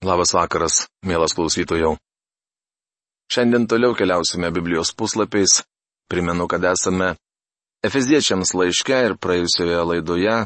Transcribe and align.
Labas 0.00 0.32
vakaras, 0.32 0.88
mielas 1.04 1.34
klausytojau. 1.36 1.98
Šiandien 3.28 3.66
toliau 3.68 3.92
keliausime 3.92 4.48
Biblijos 4.50 4.94
puslapiais. 4.96 5.60
Primenu, 6.08 6.48
kad 6.48 6.64
esame 6.64 7.16
Efeziečiams 7.84 8.54
laiške 8.56 8.96
ir 9.06 9.14
praėjusioje 9.20 9.82
laidoje 9.90 10.38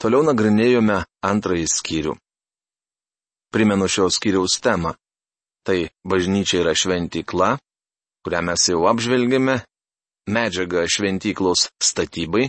toliau 0.00 0.24
nagrinėjome 0.24 0.96
antrąjį 1.20 1.68
skyrių. 1.74 2.16
Primenu 3.52 3.84
šios 3.84 4.16
skyriaus 4.16 4.56
temą. 4.64 4.94
Tai 5.60 5.92
bažnyčia 6.00 6.64
yra 6.64 6.72
šventykla, 6.72 7.52
kurią 8.24 8.42
mes 8.48 8.64
jau 8.72 8.88
apžvelgėme, 8.88 9.60
medžiaga 10.24 10.88
šventyklos 10.88 11.68
statybai. 11.84 12.48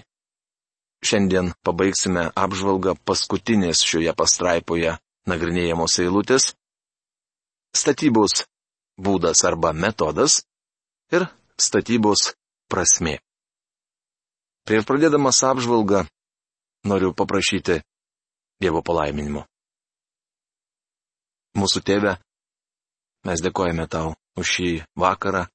Šiandien 1.03 1.51
pabaigsime 1.59 2.29
apžvalgą 2.39 2.95
paskutinės 3.03 3.83
šioje 3.83 4.15
pastraipoje 4.15 4.95
nagrinėjamos 5.29 5.97
eilutės, 6.01 6.51
statybos 7.75 8.43
būdas 9.01 9.43
arba 9.47 9.71
metodas 9.73 10.41
ir 11.13 11.27
statybos 11.61 12.31
prasme. 12.71 13.19
Prieš 14.65 14.85
pradėdamas 14.89 15.41
apžvalgą 15.45 16.05
noriu 16.85 17.13
paprašyti 17.17 17.81
Dievo 18.61 18.83
palaiminimo. 18.85 19.41
Mūsų 21.57 21.81
tėve, 21.81 22.11
mes 23.25 23.41
dėkojame 23.41 23.87
tau 23.89 24.13
už 24.37 24.51
šį 24.55 24.69
vakarą, 25.01 25.47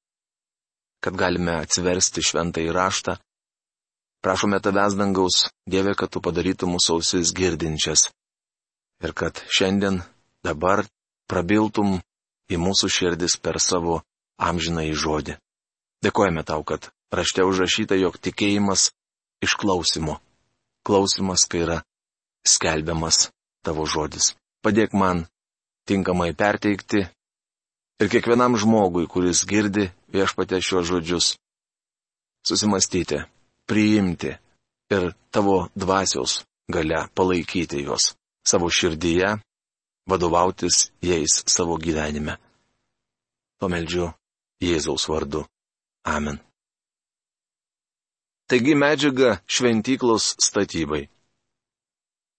kad 0.99 1.15
galime 1.15 1.55
atsiversti 1.63 2.21
šventą 2.21 2.65
įraštą. 2.67 3.15
Prašome 4.21 4.59
tavęs 4.59 4.97
dangaus, 4.99 5.47
Dieve, 5.63 5.95
kad 5.95 6.11
tu 6.11 6.19
padarytum 6.21 6.75
mūsų 6.75 6.99
ausis 6.99 7.31
girdinčias 7.37 8.09
ir 9.03 9.13
kad 9.13 9.41
šiandien, 9.51 10.01
dabar 10.45 10.85
prabiltum 11.29 11.97
į 12.49 12.59
mūsų 12.61 12.89
širdis 12.91 13.37
per 13.41 13.59
savo 13.61 14.01
amžiną 14.37 14.85
į 14.87 14.93
žodį. 14.97 15.37
Dėkojame 16.05 16.43
tau, 16.47 16.63
kad 16.63 16.89
rašte 17.13 17.43
užrašyta, 17.45 17.97
jog 17.97 18.17
tikėjimas 18.21 18.91
iš 19.43 19.57
klausimo. 19.59 20.19
Klausimas, 20.87 21.43
kai 21.49 21.65
yra 21.65 21.77
skelbiamas 22.47 23.27
tavo 23.65 23.85
žodis. 23.89 24.35
Padėk 24.63 24.93
man 24.95 25.25
tinkamai 25.89 26.31
perteikti 26.37 27.03
ir 27.99 28.11
kiekvienam 28.13 28.55
žmogui, 28.59 29.07
kuris 29.09 29.43
girdi 29.49 29.89
viešpatė 30.13 30.61
šios 30.63 30.87
žodžius, 30.87 31.33
susimastyti, 32.47 33.23
priimti 33.67 34.37
ir 34.93 35.11
tavo 35.33 35.65
dvasios 35.75 36.43
gale 36.71 37.07
palaikyti 37.15 37.83
juos 37.83 38.13
savo 38.49 38.69
širdyje, 38.69 39.35
vadovautis 40.09 40.91
jais 41.01 41.43
savo 41.45 41.77
gyvenime. 41.77 42.37
Pameldžiu 43.59 44.11
Jėzaus 44.63 45.07
vardu. 45.09 45.43
Amen. 46.07 46.39
Taigi 48.47 48.75
medžiaga 48.75 49.37
šventyklos 49.45 50.35
statybai. 50.39 51.09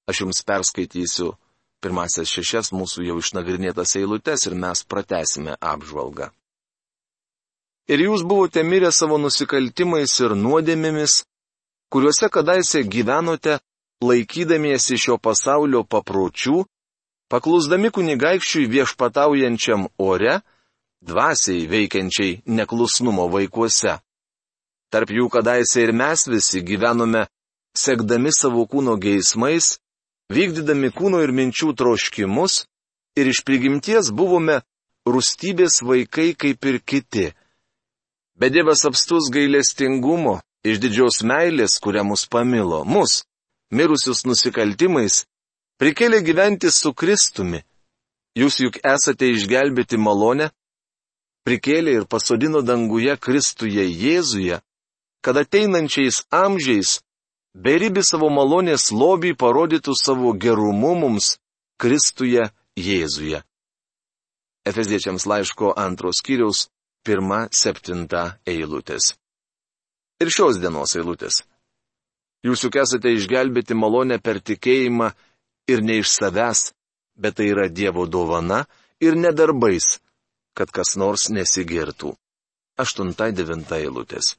Aš 0.09 0.23
jums 0.23 0.41
perskaitysiu 0.49 1.35
pirmasias 1.85 2.31
šešias 2.33 2.73
mūsų 2.73 3.05
jau 3.11 3.19
išnagrinėtas 3.21 3.93
eilutes 4.01 4.47
ir 4.49 4.57
mes 4.57 4.83
pratesime 4.89 5.59
apžvalgą. 5.61 6.31
Ir 7.93 8.03
jūs 8.05 8.25
buvote 8.25 8.65
mirę 8.65 8.91
savo 8.93 9.19
nusikaltimais 9.21 10.15
ir 10.25 10.35
nuodėmėmis, 10.37 11.23
kuriuose 11.93 12.29
kadaise 12.33 12.83
gyvenote 12.85 13.59
laikydamiesi 14.05 14.99
šio 14.99 15.19
pasaulio 15.19 15.83
papročių, 15.85 16.63
paklusdami 17.29 17.91
kunigaikščiui 17.95 18.69
viešpataujančiam 18.71 19.89
ore, 19.99 20.41
dvasiai 21.03 21.67
veikiančiai 21.71 22.43
neklusnumo 22.47 23.29
vaikuose. 23.33 23.99
Tarp 24.89 25.11
jų 25.13 25.29
kadaise 25.29 25.85
ir 25.85 25.93
mes 25.93 26.25
visi 26.29 26.63
gyvenome, 26.65 27.27
sekdami 27.77 28.33
savo 28.33 28.65
kūno 28.71 28.97
geismais, 29.01 29.77
vykdydami 30.33 30.91
kūno 30.97 31.21
ir 31.25 31.35
minčių 31.37 31.75
troškimus, 31.77 32.65
ir 33.19 33.29
iš 33.29 33.43
prigimties 33.45 34.11
buvome 34.15 34.63
rūstybės 35.09 35.83
vaikai 35.85 36.33
kaip 36.39 36.65
ir 36.71 36.81
kiti. 36.81 37.29
Bet 38.39 38.55
Dievas 38.55 38.85
apstus 38.87 39.29
gailestingumo, 39.35 40.39
iš 40.65 40.79
didžios 40.83 41.25
meilės, 41.27 41.79
kurią 41.83 42.05
mus 42.07 42.25
pamilo, 42.31 42.85
mus, 42.87 43.25
mirusius 43.71 44.25
nusikaltimais, 44.27 45.25
prikėlė 45.81 46.23
gyventi 46.25 46.71
su 46.73 46.93
Kristumi. 46.95 47.63
Jūs 48.39 48.61
juk 48.63 48.79
esate 48.87 49.29
išgelbėti 49.35 49.99
malonę, 49.99 50.51
prikėlė 51.47 51.99
ir 51.99 52.07
pasodino 52.07 52.63
danguje 52.63 53.17
Kristuje 53.17 53.85
Jėzuje, 53.89 54.61
kad 55.25 55.41
ateinančiais 55.43 56.23
amžiais 56.31 56.99
beribi 57.55 58.05
savo 58.05 58.31
malonės 58.31 58.91
lobį 58.93 59.35
parodytų 59.41 59.97
savo 59.99 60.33
gerumu 60.37 60.95
mums 60.95 61.37
Kristuje 61.81 62.51
Jėzuje. 62.79 63.43
Efeziečiams 64.69 65.25
laiško 65.27 65.73
antros 65.81 66.21
kiriaus 66.23 66.69
pirma 67.03 67.47
septinta 67.51 68.39
eilutės. 68.47 69.15
Ir 70.21 70.29
šios 70.35 70.59
dienos 70.61 70.93
eilutės. 70.99 71.48
Jūs 72.47 72.63
juk 72.65 72.79
esate 72.79 73.11
išgelbėti 73.17 73.75
malonę 73.75 74.21
per 74.23 74.39
tikėjimą 74.39 75.11
ir 75.69 75.83
ne 75.83 75.99
iš 76.03 76.13
savęs, 76.15 76.73
bet 77.19 77.39
tai 77.39 77.51
yra 77.53 77.67
Dievo 77.69 78.07
dovana 78.07 78.65
ir 79.03 79.19
nedarbais, 79.19 79.99
kad 80.55 80.71
kas 80.71 80.97
nors 80.97 81.29
nesigirtų. 81.35 82.15
8-9 82.79 83.75
eilutės. 83.75 84.37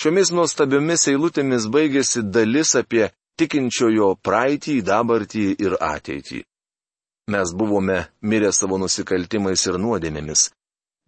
Šiomis 0.00 0.30
nuostabiomis 0.32 1.04
eilutėmis 1.12 1.66
baigėsi 1.68 2.22
dalis 2.24 2.72
apie 2.80 3.10
tikinčiojo 3.36 4.14
praeitį, 4.24 4.80
dabartį 4.80 5.44
ir 5.60 5.76
ateitį. 5.76 6.40
Mes 7.30 7.52
buvome 7.52 8.06
mirę 8.24 8.50
savo 8.56 8.78
nusikaltimais 8.80 9.66
ir 9.68 9.76
nuodėmėmis. 9.78 10.48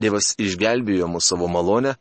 Dievas 0.01 0.35
išgelbėjo 0.37 1.09
mūsų 1.09 1.33
savo 1.33 1.49
malonę, 1.49 1.97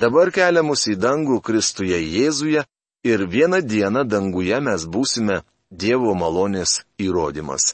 dabar 0.00 0.32
kelia 0.32 0.64
mus 0.64 0.86
į 0.88 0.96
dangų 1.04 1.42
Kristuje 1.44 2.00
Jėzuje 2.00 2.64
ir 3.02 3.28
vieną 3.28 3.60
dieną 3.62 4.04
danguje 4.04 4.60
mes 4.60 4.86
būsime 4.86 5.42
Dievo 5.72 6.12
malonės 6.14 6.82
įrodymas. 7.00 7.72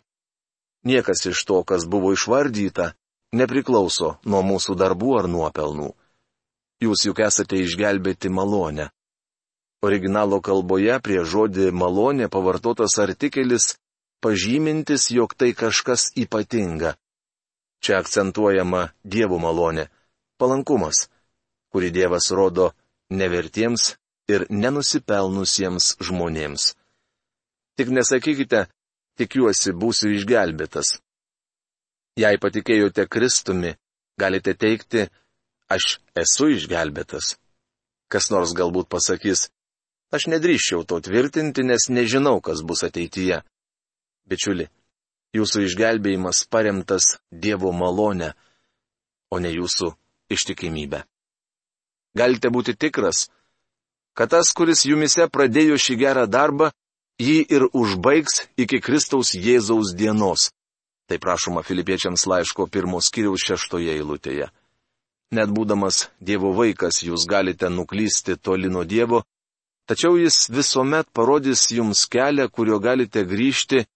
Niekas 0.86 1.26
iš 1.26 1.40
to, 1.44 1.64
kas 1.66 1.82
buvo 1.90 2.12
išvardyta, 2.14 2.94
nepriklauso 3.34 4.16
nuo 4.24 4.42
mūsų 4.46 4.76
darbų 4.78 5.16
ar 5.18 5.26
nuopelnų. 5.26 5.90
Jūs 6.78 7.08
juk 7.08 7.18
esate 7.26 7.58
išgelbėti 7.58 8.30
malonę. 8.30 8.86
Originalo 9.82 10.38
kalboje 10.40 10.94
prie 11.02 11.24
žodį 11.26 11.72
malonė 11.74 12.30
pavartotas 12.30 12.94
artikelis, 13.02 13.74
pažymintis, 14.22 15.10
jog 15.10 15.34
tai 15.34 15.50
kažkas 15.52 16.12
ypatinga. 16.14 16.94
Čia 17.82 17.98
akcentuojama 17.98 18.92
Dievo 19.02 19.38
malonė- 19.42 19.90
palankumas, 20.38 21.08
kurį 21.74 21.90
Dievas 21.90 22.30
rodo 22.30 22.72
nevertiems 23.10 23.98
ir 24.28 24.44
nenusipelnusiems 24.50 25.96
žmonėms. 26.04 26.72
Tik 27.78 27.92
nesakykite, 27.94 28.66
tikiuosi 29.18 29.72
būsiu 29.72 30.12
išgelbėtas. 30.16 30.98
Jei 32.18 32.38
patikėjote 32.42 33.06
Kristumi, 33.06 33.76
galite 34.18 34.54
teikti, 34.54 35.06
aš 35.70 35.98
esu 36.18 36.50
išgelbėtas. 36.56 37.36
Kas 38.08 38.30
nors 38.32 38.54
galbūt 38.56 38.88
pasakys, 38.90 39.46
aš 40.10 40.26
nedrįščiau 40.32 40.84
to 40.88 40.98
tvirtinti, 41.04 41.62
nes 41.62 41.88
nežinau, 41.92 42.40
kas 42.40 42.64
bus 42.66 42.82
ateityje. 42.88 43.42
Bičiuli, 44.28 44.66
jūsų 45.36 45.64
išgelbėjimas 45.68 46.44
paremtas 46.50 47.16
Dievo 47.30 47.72
malonė, 47.72 48.32
o 49.30 49.38
ne 49.38 49.52
jūsų 49.52 49.92
ištikimybė. 50.32 51.04
Galite 52.16 52.50
būti 52.50 52.74
tikras, 52.74 53.28
kad 54.18 54.30
tas, 54.34 54.48
kuris 54.50 54.80
jumise 54.82 55.28
pradėjo 55.30 55.76
šį 55.78 55.94
gerą 56.00 56.24
darbą, 56.26 56.72
jį 57.22 57.36
ir 57.54 57.64
užbaigs 57.70 58.40
iki 58.58 58.80
Kristaus 58.82 59.30
Jėzaus 59.38 59.92
dienos. 59.94 60.48
Tai 61.06 61.20
prašoma 61.22 61.62
filipiečiams 61.62 62.26
laiško 62.26 62.66
pirmos 62.66 63.12
kiriaus 63.14 63.46
šeštoje 63.46 63.94
eilutėje. 63.94 64.50
Net 65.38 65.54
būdamas 65.54 66.08
Dievo 66.18 66.50
vaikas, 66.58 66.98
jūs 67.06 67.28
galite 67.30 67.70
nuklysti 67.70 68.34
toli 68.42 68.66
nuo 68.66 68.82
Dievo, 68.82 69.22
tačiau 69.86 70.18
jis 70.18 70.48
visuomet 70.50 71.06
parodys 71.14 71.68
jums 71.70 72.02
kelią, 72.10 72.50
kuriuo 72.50 72.82
galite 72.82 73.22
grįžti, 73.22 73.86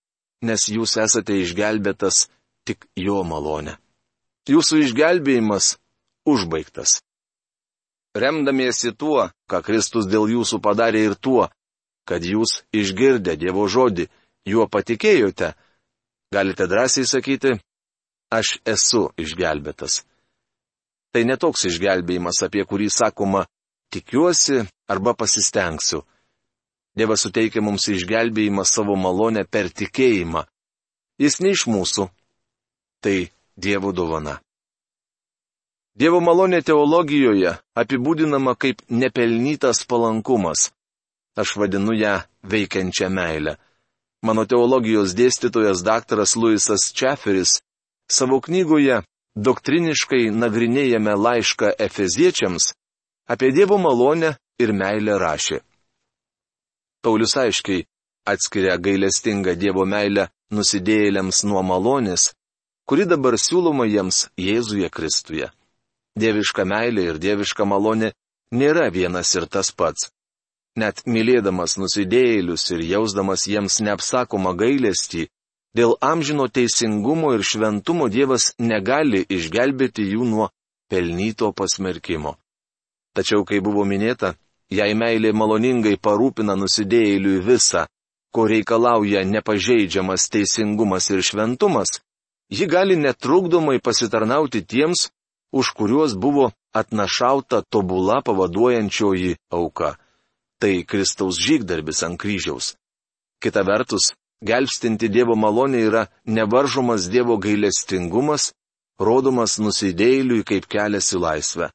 nes 0.47 0.71
jūs 0.71 1.01
esate 1.03 1.43
išgelbėtas 1.43 2.29
tik 2.63 2.87
jo 2.95 3.25
malonę. 3.27 3.75
Jūsų 4.47 4.85
išgelbėjimas 4.87 5.79
užbaigtas 6.31 7.01
remdamiesi 8.15 8.93
tuo, 8.97 9.31
ką 9.49 9.63
Kristus 9.65 10.09
dėl 10.11 10.29
jūsų 10.37 10.61
padarė 10.63 11.07
ir 11.09 11.15
tuo, 11.17 11.49
kad 12.09 12.25
jūs 12.25 12.63
išgirdę 12.75 13.37
Dievo 13.41 13.67
žodį, 13.69 14.09
juo 14.49 14.67
patikėjote, 14.69 15.53
galite 16.33 16.67
drąsiai 16.69 17.07
sakyti, 17.09 17.57
aš 18.33 18.59
esu 18.67 19.09
išgelbėtas. 19.21 20.03
Tai 21.13 21.25
netoks 21.29 21.67
išgelbėjimas, 21.69 22.41
apie 22.47 22.65
kurį 22.65 22.89
sakoma, 22.89 23.45
tikiuosi 23.93 24.63
arba 24.89 25.13
pasistengsiu. 25.15 26.01
Dievas 26.97 27.25
suteikia 27.25 27.61
mums 27.65 27.89
išgelbėjimą 27.89 28.65
savo 28.69 28.97
malonę 28.97 29.45
per 29.49 29.69
tikėjimą. 29.73 30.45
Jis 31.21 31.39
ne 31.41 31.53
iš 31.53 31.67
mūsų. 31.69 32.09
Tai 33.05 33.17
Dievo 33.57 33.93
dovana. 33.93 34.41
Dievo 35.93 36.23
malonė 36.25 36.63
teologijoje 36.65 37.59
apibūdinama 37.77 38.55
kaip 38.57 38.81
nepelnytas 38.89 39.85
palankumas. 39.85 40.71
Aš 41.37 41.57
vadinu 41.61 41.93
ją 41.93 42.15
veikiančią 42.49 43.11
meilę. 43.13 43.59
Mano 44.25 44.47
teologijos 44.49 45.13
dėstytojas 45.19 45.85
dr. 45.85 46.25
Luisas 46.37 46.93
Čeferis 46.97 47.61
savo 48.09 48.41
knygoje 48.41 49.03
Doktriniškai 49.37 50.29
nagrinėjame 50.29 51.15
laišką 51.17 51.73
Efeziečiams 51.81 52.73
apie 53.33 53.49
Dievo 53.53 53.79
malonę 53.81 54.35
ir 54.61 54.73
meilę 54.77 55.17
rašė. 55.21 55.63
Paulius 57.01 57.37
aiškiai 57.37 57.87
atskiria 58.29 58.77
gailestingą 58.77 59.57
Dievo 59.57 59.87
meilę 59.89 60.29
nusidėjėliams 60.53 61.45
nuo 61.49 61.65
malonės, 61.65 62.31
kuri 62.85 63.09
dabar 63.09 63.41
siūloma 63.41 63.89
jiems 63.89 64.29
Jėzuje 64.37 64.93
Kristuje. 64.93 65.49
Dieviška 66.19 66.65
meilė 66.69 67.07
ir 67.11 67.19
dieviška 67.19 67.65
malonė 67.65 68.13
nėra 68.53 68.89
vienas 68.93 69.35
ir 69.35 69.47
tas 69.47 69.73
pats. 69.73 70.11
Net 70.77 71.05
mylėdamas 71.07 71.77
nusidėjėlius 71.81 72.71
ir 72.73 72.83
jausdamas 72.95 73.47
jiems 73.49 73.81
neapsakomą 73.85 74.55
gailestį, 74.57 75.27
Dėl 75.73 75.95
amžino 76.05 76.49
teisingumo 76.53 77.33
ir 77.33 77.43
šventumo 77.49 78.09
Dievas 78.13 78.51
negali 78.61 79.23
išgelbėti 79.37 80.05
jų 80.13 80.27
nuo 80.29 80.51
pelnyto 80.93 81.49
pasmerkimo. 81.57 82.37
Tačiau, 83.17 83.45
kai 83.49 83.61
buvo 83.65 83.85
minėta, 83.89 84.35
jei 84.69 84.93
meilė 84.93 85.33
maloningai 85.33 85.97
parūpina 85.97 86.57
nusidėjėliui 86.61 87.41
visą, 87.47 87.87
ko 88.33 88.45
reikalauja 88.53 89.25
nepažeidžiamas 89.29 90.29
teisingumas 90.33 91.09
ir 91.13 91.25
šventumas, 91.25 92.01
ji 92.53 92.69
gali 92.69 92.97
netrukdomai 93.01 93.81
pasitarnauti 93.81 94.65
tiems, 94.69 95.09
už 95.53 95.73
kuriuos 95.77 96.17
buvo 96.17 96.53
atnašauta 96.73 97.63
tobula 97.69 98.23
pavaduojančioji 98.23 99.37
auka. 99.51 99.97
Tai 100.61 100.75
Kristaus 100.85 101.37
žygdarbis 101.37 102.03
ant 102.07 102.19
kryžiaus. 102.21 102.77
Kita 103.43 103.63
vertus, 103.67 104.15
gelbstinti 104.43 105.11
Dievo 105.11 105.35
malonė 105.37 105.81
yra 105.89 106.03
nevaržomas 106.27 107.09
Dievo 107.11 107.37
gailestingumas, 107.43 108.53
rodomas 108.99 109.59
nusidėjėliui 109.59 110.45
kaip 110.47 110.69
kelias 110.71 111.11
į 111.13 111.23
laisvę. 111.27 111.71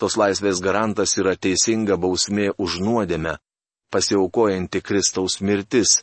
Tos 0.00 0.16
laisvės 0.16 0.62
garantas 0.64 1.16
yra 1.20 1.34
teisinga 1.36 1.98
bausmė 2.00 2.54
už 2.56 2.78
nuodėmę, 2.80 3.34
pasiaukojanti 3.92 4.80
Kristaus 4.80 5.40
mirtis. 5.44 6.00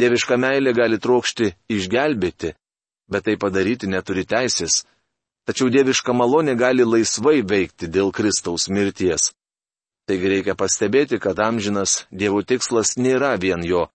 Dieviška 0.00 0.38
meilė 0.40 0.72
gali 0.72 0.96
trokšti 0.96 1.50
išgelbėti, 1.76 2.54
bet 3.12 3.26
tai 3.26 3.36
padaryti 3.36 3.90
neturi 3.90 4.24
teisės. 4.24 4.84
Tačiau 5.46 5.72
dieviška 5.74 6.14
malonė 6.14 6.54
gali 6.58 6.84
laisvai 6.86 7.40
veikti 7.42 7.88
dėl 7.90 8.12
Kristaus 8.14 8.68
mirties. 8.70 9.32
Taigi 10.06 10.30
reikia 10.30 10.54
pastebėti, 10.58 11.18
kad 11.22 11.38
amžinas 11.38 12.04
Dievo 12.10 12.42
tikslas 12.42 12.96
nėra 12.98 13.34
vien 13.42 13.62
jo 13.66 13.86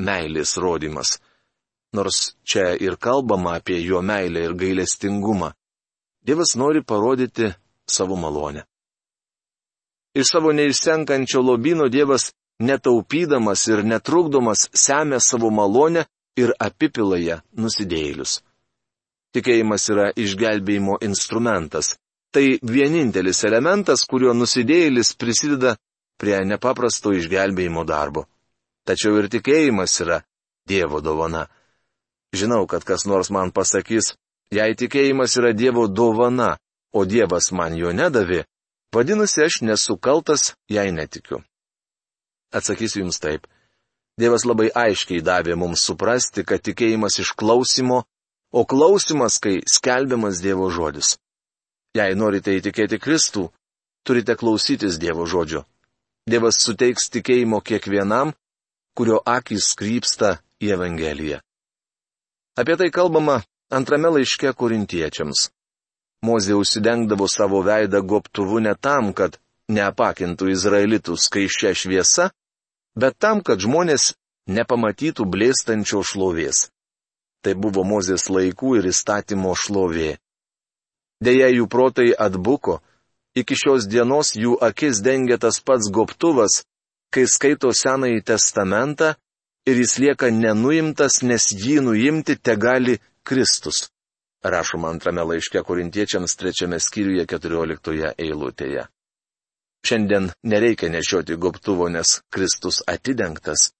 meilės 0.00 0.56
rodimas. 0.60 1.18
Nors 1.94 2.34
čia 2.44 2.72
ir 2.76 2.96
kalbama 2.96 3.56
apie 3.60 3.78
jo 3.84 4.00
meilę 4.02 4.44
ir 4.48 4.54
gailestingumą. 4.60 5.52
Dievas 6.24 6.56
nori 6.56 6.82
parodyti 6.82 7.52
savo 7.86 8.16
malonę. 8.16 8.64
Iš 10.14 10.30
savo 10.32 10.52
neišsenkančio 10.52 11.40
lobino 11.42 11.88
Dievas 11.88 12.32
netaupydamas 12.60 13.66
ir 13.68 13.84
netrukdomas 13.84 14.68
semia 14.72 15.20
savo 15.20 15.50
malonę 15.50 16.04
ir 16.36 16.52
apipila 16.58 17.18
ją 17.18 17.40
nusidėjėlius. 17.56 18.40
Tikėjimas 19.34 19.88
yra 19.90 20.10
išgelbėjimo 20.14 21.00
instrumentas. 21.02 21.96
Tai 22.34 22.44
vienintelis 22.62 23.44
elementas, 23.46 24.04
kuriuo 24.10 24.34
nusidėjėlis 24.34 25.14
prisideda 25.18 25.76
prie 26.18 26.38
nepaprasto 26.46 27.12
išgelbėjimo 27.14 27.84
darbo. 27.86 28.26
Tačiau 28.86 29.18
ir 29.18 29.30
tikėjimas 29.32 29.94
yra 30.04 30.22
Dievo 30.68 31.00
dovana. 31.04 31.48
Žinau, 32.34 32.66
kad 32.66 32.84
kas 32.84 33.04
nors 33.06 33.30
man 33.30 33.52
pasakys, 33.52 34.14
jei 34.50 34.74
tikėjimas 34.74 35.36
yra 35.38 35.52
Dievo 35.52 35.86
dovana, 35.88 36.56
o 36.94 37.04
Dievas 37.04 37.50
man 37.52 37.74
jo 37.78 37.92
nedavė, 37.92 38.44
vadinasi, 38.94 39.42
aš 39.44 39.60
nesu 39.66 39.96
kaltas, 39.98 40.54
jei 40.70 40.92
netikiu. 40.94 41.42
Atsakysiu 42.54 43.02
jums 43.02 43.18
taip. 43.18 43.46
Dievas 44.18 44.44
labai 44.46 44.70
aiškiai 44.70 45.22
davė 45.26 45.56
mums 45.58 45.82
suprasti, 45.82 46.44
kad 46.46 46.62
tikėjimas 46.62 47.18
iš 47.18 47.34
klausimo, 47.34 48.04
o 48.54 48.62
klausimas, 48.64 49.40
kai 49.42 49.62
skelbiamas 49.66 50.38
Dievo 50.44 50.70
žodis. 50.70 51.16
Jei 51.98 52.14
norite 52.14 52.54
įtikėti 52.54 53.00
Kristų, 53.02 53.48
turite 54.06 54.36
klausytis 54.38 54.98
Dievo 55.02 55.26
žodžio. 55.26 55.64
Dievas 56.30 56.60
suteiks 56.62 57.10
tikėjimo 57.10 57.58
kiekvienam, 57.60 58.30
kurio 58.94 59.18
akis 59.26 59.72
krypsta 59.78 60.38
į 60.62 60.70
Evangeliją. 60.76 61.40
Apie 62.54 62.76
tai 62.78 62.88
kalbama 62.94 63.40
antrame 63.74 64.12
laiške 64.14 64.54
korintiečiams. 64.54 65.48
Mozė 66.24 66.54
užsidengdavo 66.54 67.26
savo 67.28 67.60
veidą 67.66 68.00
gobtuvu 68.06 68.62
ne 68.62 68.76
tam, 68.78 69.10
kad 69.12 69.40
neapakintų 69.68 70.52
izraelitų 70.54 71.18
skaiščia 71.18 71.74
šviesa, 71.74 72.30
bet 72.94 73.18
tam, 73.18 73.42
kad 73.42 73.58
žmonės 73.58 74.12
nepamatytų 74.46 75.26
blėstančio 75.26 76.04
šlovės. 76.06 76.68
Tai 77.44 77.52
buvo 77.60 77.84
Mozės 77.84 78.30
laikų 78.32 78.78
ir 78.78 78.88
įstatymo 78.88 79.52
šlovė. 79.52 80.14
Deja, 81.24 81.50
jų 81.52 81.66
protai 81.68 82.08
atbuko, 82.16 82.78
iki 83.36 83.56
šios 83.58 83.88
dienos 83.90 84.32
jų 84.36 84.56
akis 84.64 85.02
dengia 85.04 85.36
tas 85.38 85.60
pats 85.60 85.90
gobtuvas, 85.92 86.62
kai 87.12 87.26
skaito 87.28 87.70
Senąjį 87.72 88.22
testamentą 88.32 89.12
ir 89.68 89.80
jis 89.80 89.98
lieka 90.00 90.30
nenuimtas, 90.32 91.20
nes 91.22 91.50
jį 91.52 91.82
nuimti 91.84 92.36
te 92.36 92.56
gali 92.56 92.96
Kristus. 93.24 93.88
Rašoma 94.44 94.90
antrame 94.92 95.24
laiške 95.24 95.62
korintiečiams 95.64 96.36
trečiame 96.36 96.80
skyriuje 96.80 97.24
keturioliktoje 97.28 98.12
eilutėje. 98.20 98.88
Šiandien 99.84 100.30
nereikia 100.44 100.90
nešioti 100.92 101.36
gobtuvo, 101.36 101.88
nes 101.88 102.20
Kristus 102.32 102.82
atidengtas. 102.88 103.70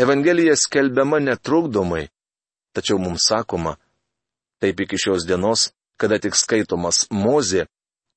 Evangelija 0.00 0.56
skelbiama 0.56 1.20
netrukdomai, 1.20 2.08
tačiau 2.76 2.98
mums 2.98 3.26
sakoma, 3.26 3.76
taip 4.60 4.80
iki 4.80 4.98
šios 4.98 5.26
dienos, 5.28 5.70
kada 6.00 6.18
tik 6.22 6.36
skaitomas 6.36 7.06
mozė, 7.12 7.66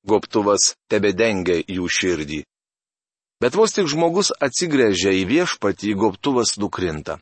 gobtuvas 0.06 0.74
tebedengia 0.88 1.60
jų 1.68 1.88
širdį. 1.88 2.40
Bet 3.42 3.56
vos 3.58 3.74
tik 3.76 3.88
žmogus 3.90 4.30
atsigręžia 4.40 5.12
į 5.20 5.24
viešpatį, 5.28 5.94
gobtuvas 5.98 6.54
nukrinta. 6.60 7.18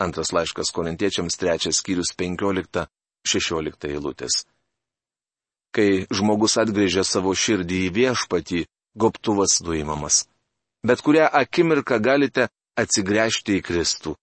Antras 0.00 0.32
laiškas 0.36 0.70
korintiečiams 0.76 1.36
trečias 1.40 1.80
skyrius 1.80 2.12
15-16 2.16 3.88
eilutės. 3.90 4.44
Kai 5.74 6.06
žmogus 6.12 6.56
atgrėžia 6.60 7.04
savo 7.04 7.34
širdį 7.36 7.80
į 7.88 7.92
viešpatį, 7.96 8.62
gobtuvas 8.96 9.60
nuimamas. 9.64 10.24
Bet 10.86 11.02
kurią 11.04 11.26
akimirką 11.32 11.98
galite 12.00 12.48
atsigręžti 12.76 13.58
į 13.58 13.64
Kristų. 13.64 14.14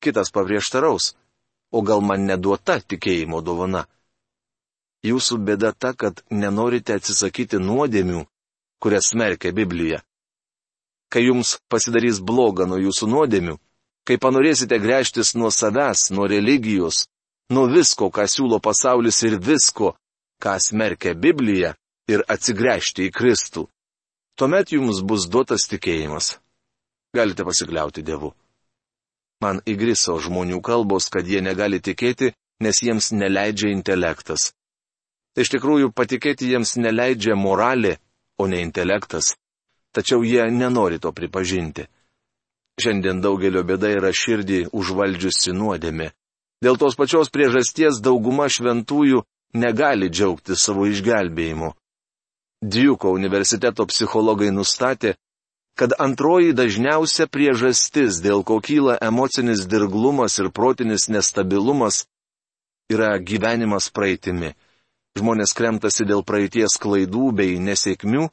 Kitas 0.00 0.30
paprieštaraus, 0.32 1.16
o 1.72 1.82
gal 1.82 2.02
man 2.02 2.26
neduota 2.28 2.78
tikėjimo 2.80 3.42
dovana. 3.42 3.86
Jūsų 5.06 5.38
bėda 5.46 5.72
ta, 5.72 5.94
kad 5.94 6.22
nenorite 6.30 6.96
atsisakyti 6.98 7.60
nuodėmių, 7.62 8.26
kurias 8.82 9.12
smerkia 9.12 9.52
Biblija 9.54 10.02
kai 11.08 11.22
jums 11.26 11.56
pasidarys 11.70 12.20
bloga 12.20 12.66
nuo 12.66 12.78
jūsų 12.80 13.08
nuodėmių, 13.12 13.56
kai 14.06 14.18
panorėsite 14.22 14.78
grėžtis 14.82 15.34
nuo 15.38 15.50
savęs, 15.54 16.10
nuo 16.14 16.26
religijos, 16.30 17.06
nuo 17.50 17.66
visko, 17.70 18.10
ką 18.10 18.26
siūlo 18.30 18.58
pasaulis 18.62 19.22
ir 19.28 19.38
visko, 19.38 19.94
ką 20.42 20.56
smerkia 20.62 21.14
Biblija, 21.14 21.74
ir 22.10 22.22
atsigręžti 22.30 23.08
į 23.08 23.14
Kristų. 23.14 23.66
Tuomet 24.38 24.72
jums 24.76 25.00
bus 25.02 25.24
duotas 25.30 25.64
tikėjimas. 25.70 26.36
Galite 27.16 27.46
pasikliauti 27.48 28.04
Dievu. 28.04 28.34
Man 29.44 29.60
įgriso 29.68 30.16
žmonių 30.22 30.62
kalbos, 30.64 31.10
kad 31.12 31.28
jie 31.28 31.42
negali 31.44 31.80
tikėti, 31.80 32.32
nes 32.64 32.82
jiems 32.82 33.12
neleidžia 33.12 33.72
intelektas. 33.74 34.52
Iš 35.36 35.52
tikrųjų 35.52 35.92
patikėti 35.92 36.48
jiems 36.52 36.78
neleidžia 36.80 37.36
moralė, 37.36 37.98
o 38.40 38.48
ne 38.48 38.62
intelektas 38.64 39.34
tačiau 39.96 40.20
jie 40.24 40.44
nenori 40.52 40.98
to 41.00 41.12
pripažinti. 41.16 41.86
Šiandien 42.76 43.22
daugelio 43.24 43.62
bėda 43.64 43.88
yra 43.96 44.12
širdį 44.12 44.60
užvaldžiusi 44.76 45.54
nuodėmė. 45.56 46.10
Dėl 46.64 46.76
tos 46.80 46.96
pačios 47.00 47.32
priežasties 47.32 48.02
dauguma 48.04 48.50
šventųjų 48.52 49.22
negali 49.62 50.10
džiaugti 50.12 50.56
savo 50.60 50.84
išgelbėjimu. 50.92 51.70
Djuko 52.60 53.12
universiteto 53.16 53.86
psichologai 53.88 54.50
nustatė, 54.52 55.14
kad 55.76 55.92
antroji 56.00 56.54
dažniausia 56.56 57.26
priežastis, 57.28 58.22
dėl 58.24 58.42
ko 58.48 58.58
kyla 58.64 58.96
emocinis 59.04 59.66
dirglumas 59.68 60.38
ir 60.40 60.48
protinis 60.50 61.10
nestabilumas, 61.12 62.06
yra 62.88 63.18
gyvenimas 63.20 63.90
praeitimi. 63.92 64.54
Žmonės 65.16 65.52
kremtasi 65.56 66.06
dėl 66.08 66.24
praeities 66.24 66.76
klaidų 66.80 67.30
bei 67.36 67.60
nesėkmių 67.60 68.24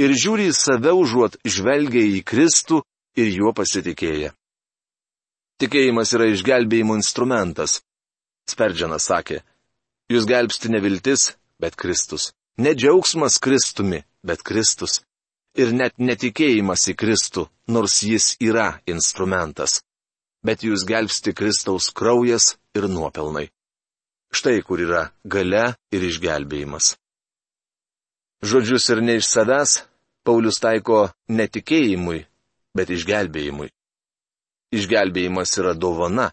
ir 0.00 0.14
žiūri 0.22 0.48
į 0.50 0.56
save 0.56 0.92
užuot 0.96 1.40
žvelgia 1.44 2.04
į 2.18 2.22
Kristų 2.26 2.82
ir 3.16 3.32
juo 3.32 3.52
pasitikėję. 3.56 4.32
Tikėjimas 5.60 6.12
yra 6.16 6.28
išgelbėjimo 6.32 6.96
instrumentas. 6.98 7.80
Sperdžianas 8.50 9.06
sakė, 9.08 9.40
jūs 10.12 10.26
gelbsti 10.28 10.72
ne 10.72 10.80
viltis, 10.84 11.30
bet 11.62 11.78
Kristus. 11.80 12.32
Ne 12.58 12.74
džiaugsmas 12.74 13.38
Kristumi, 13.40 14.02
bet 14.26 14.42
Kristus. 14.44 15.00
Ir 15.54 15.70
net 15.70 15.94
netikėjimas 16.02 16.88
į 16.90 16.96
Kristų, 16.98 17.46
nors 17.70 18.00
jis 18.02 18.34
yra 18.42 18.80
instrumentas. 18.90 19.82
Bet 20.44 20.64
jūs 20.66 20.82
gelbsti 20.88 21.32
Kristaus 21.32 21.92
kraujas 21.94 22.56
ir 22.74 22.88
nuopelnai. 22.90 23.46
Štai 24.34 24.60
kur 24.66 24.82
yra 24.82 25.02
gale 25.24 25.76
ir 25.94 26.06
išgelbėjimas. 26.10 26.96
Žodžius 28.44 28.88
ir 28.92 29.00
ne 29.06 29.14
iš 29.20 29.28
savęs 29.30 29.76
Paulius 30.24 30.58
taiko 30.58 31.04
netikėjimui, 31.28 32.24
bet 32.74 32.90
išgelbėjimui. 32.90 33.70
Išgelbėjimas 34.74 35.52
yra 35.60 35.74
dovana, 35.78 36.30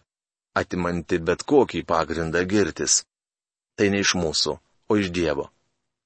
atimanti 0.58 1.20
bet 1.22 1.44
kokį 1.46 1.84
pagrindą 1.86 2.42
girtis. 2.48 3.02
Tai 3.76 3.88
ne 3.92 4.02
iš 4.02 4.16
mūsų, 4.18 4.56
o 4.90 4.98
iš 4.98 5.12
Dievo. 5.14 5.46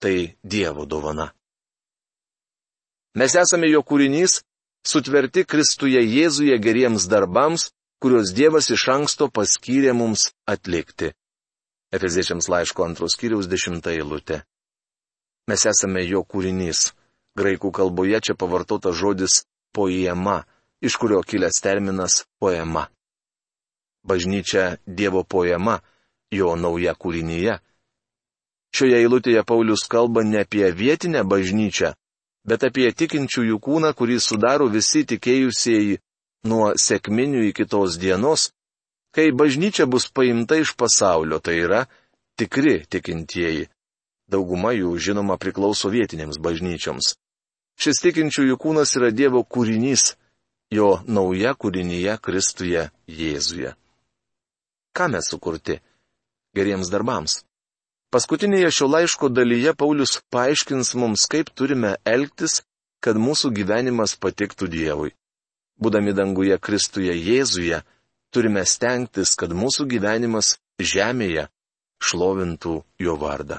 Tai 0.03 0.15
Dievo 0.43 0.85
dovana. 0.85 1.31
Mes 3.17 3.33
esame 3.41 3.71
jo 3.71 3.81
kūrinys, 3.81 4.43
sutverti 4.85 5.47
Kristuje 5.49 6.03
Jėzuje 6.05 6.59
geriems 6.61 7.07
darbams, 7.09 7.71
kuriuos 8.03 8.35
Dievas 8.37 8.69
iš 8.75 8.85
anksto 8.93 9.31
paskyrė 9.33 9.95
mums 9.97 10.29
atlikti. 10.45 11.15
Efeziečiams 11.97 12.51
laiško 12.53 12.85
antros 12.85 13.17
kiriaus 13.17 13.49
dešimta 13.49 13.95
eilutė. 13.97 14.43
Mes 15.49 15.65
esame 15.73 16.05
jo 16.05 16.21
kūrinys. 16.29 16.93
Graikų 17.37 17.73
kalboje 17.73 18.21
čia 18.21 18.37
pavartotas 18.37 18.97
žodis 19.01 19.45
poiema 19.73 20.43
iš 20.85 20.97
kurio 21.01 21.23
kilęs 21.25 21.61
terminas 21.65 22.25
poema. 22.41 22.87
Bažnyčia 24.05 24.77
Dievo 24.87 25.25
poema, 25.25 25.81
jo 26.31 26.53
nauja 26.57 26.93
kūrinyje. 26.95 27.59
Šioje 28.77 28.99
eilutėje 29.01 29.43
Paulius 29.49 29.87
kalba 29.89 30.21
ne 30.25 30.45
apie 30.45 30.69
vietinę 30.73 31.25
bažnyčią, 31.25 31.97
bet 32.47 32.65
apie 32.67 32.91
tikinčiųjų 32.95 33.59
kūną, 33.63 33.93
kurį 33.99 34.19
sudaro 34.23 34.69
visi 34.71 35.05
tikėjusieji 35.09 35.99
nuo 36.47 36.73
sėkminių 36.79 37.47
iki 37.51 37.67
tos 37.67 37.99
dienos, 37.99 38.51
kai 39.15 39.33
bažnyčia 39.33 39.87
bus 39.91 40.09
paimta 40.13 40.59
iš 40.63 40.77
pasaulio, 40.79 41.41
tai 41.43 41.59
yra 41.65 41.87
tikri 42.39 42.85
tikintieji. 42.89 43.67
Dauguma 44.31 44.73
jų, 44.75 44.97
žinoma, 44.99 45.39
priklauso 45.39 45.91
vietinėms 45.91 46.41
bažnyčioms. 46.43 47.15
Šis 47.79 48.01
tikinčiųjų 48.03 48.57
kūnas 48.59 48.97
yra 48.99 49.13
Dievo 49.15 49.45
kūrinys, 49.45 50.17
jo 50.75 50.97
nauja 51.07 51.55
kūrinyje 51.55 52.17
Kristuje 52.19 52.89
Jėzuje. 53.07 53.77
Ką 54.97 55.11
mes 55.13 55.29
sukurti? 55.31 55.79
Geriems 56.57 56.91
darbams. 56.91 57.46
Paskutinėje 58.17 58.71
šio 58.73 58.87
laiško 58.89 59.29
dalyje 59.29 59.75
Paulius 59.77 60.15
paaiškins 60.33 60.95
mums, 60.97 61.27
kaip 61.29 61.51
turime 61.53 61.91
elgtis, 62.09 62.63
kad 63.05 63.19
mūsų 63.21 63.51
gyvenimas 63.59 64.15
patiktų 64.17 64.69
Dievui. 64.73 65.11
Būdami 65.77 66.15
danguje 66.17 66.57
Kristuje 66.57 67.13
Jėzuje, 67.13 67.83
turime 68.33 68.63
stengtis, 68.65 69.35
kad 69.37 69.53
mūsų 69.53 69.85
gyvenimas 69.91 70.55
žemėje 70.81 71.45
šlovintų 72.09 72.79
jo 73.05 73.17
vardą. 73.21 73.59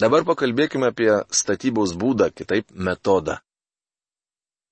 Dabar 0.00 0.24
pakalbėkime 0.24 0.88
apie 0.88 1.10
statybos 1.42 1.92
būdą, 2.00 2.30
kitaip 2.32 2.72
metodą. 2.72 3.36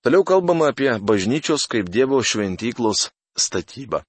Toliau 0.01 0.25
kalbama 0.25 0.73
apie 0.73 0.89
bažnyčios 1.13 1.69
kaip 1.69 1.93
Dievo 1.93 2.25
šventyklos 2.25 3.11
statybą. 3.37 4.07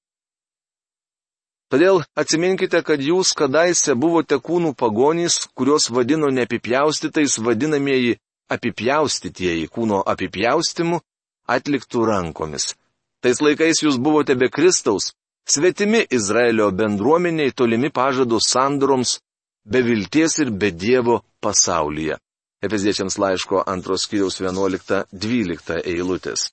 Todėl 1.74 2.04
atsiminkite, 2.14 2.84
kad 2.86 3.02
jūs 3.02 3.32
kadaise 3.34 3.96
buvote 3.98 4.38
kūnų 4.38 4.76
pagonys, 4.78 5.40
kuriuos 5.58 5.88
vadino 5.90 6.28
neapipjaustytais 6.30 7.40
vadinamieji 7.42 8.20
apipjaustytieji 8.54 9.72
kūno 9.74 10.04
apipjaustimu 10.14 11.00
atliktų 11.50 12.04
rankomis. 12.06 12.76
Tais 13.26 13.42
laikais 13.42 13.82
jūs 13.82 13.98
buvote 13.98 14.36
be 14.38 14.52
Kristaus, 14.54 15.16
svetimi 15.50 16.04
Izraelio 16.14 16.68
bendruomeniai 16.78 17.56
tolimi 17.58 17.90
pažadų 17.90 18.38
sandoroms, 18.46 19.16
be 19.66 19.82
vilties 19.82 20.38
ir 20.46 20.52
be 20.52 20.70
Dievo 20.70 21.24
pasaulyje. 21.42 22.20
Efeziečiams 22.62 23.18
laiško 23.18 23.64
antros 23.74 24.06
kiriaus 24.12 24.38
11-12 24.44 25.82
eilutės. 25.82 26.52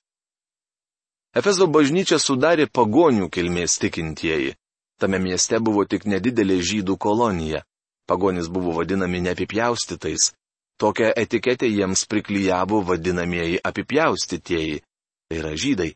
Efezo 1.37 1.69
bažnyčia 1.69 2.17
sudarė 2.17 2.65
pagonių 2.67 3.29
kilmės 3.29 3.77
tikintieji. 3.85 4.57
Tame 5.01 5.17
mieste 5.17 5.57
buvo 5.57 5.85
tik 5.89 6.05
nedidelė 6.05 6.59
žydų 6.61 6.97
kolonija. 7.01 7.63
Pagonis 8.05 8.51
buvo 8.53 8.75
vadinami 8.77 9.21
neapipjaustytais. 9.25 10.31
Tokią 10.77 11.09
etiketę 11.23 11.65
jiems 11.69 12.05
priklyjavo 12.05 12.83
vadinamieji 12.85 13.57
apipjaustytieji. 13.65 14.81
Tai 15.29 15.39
yra 15.41 15.55
žydai. 15.57 15.95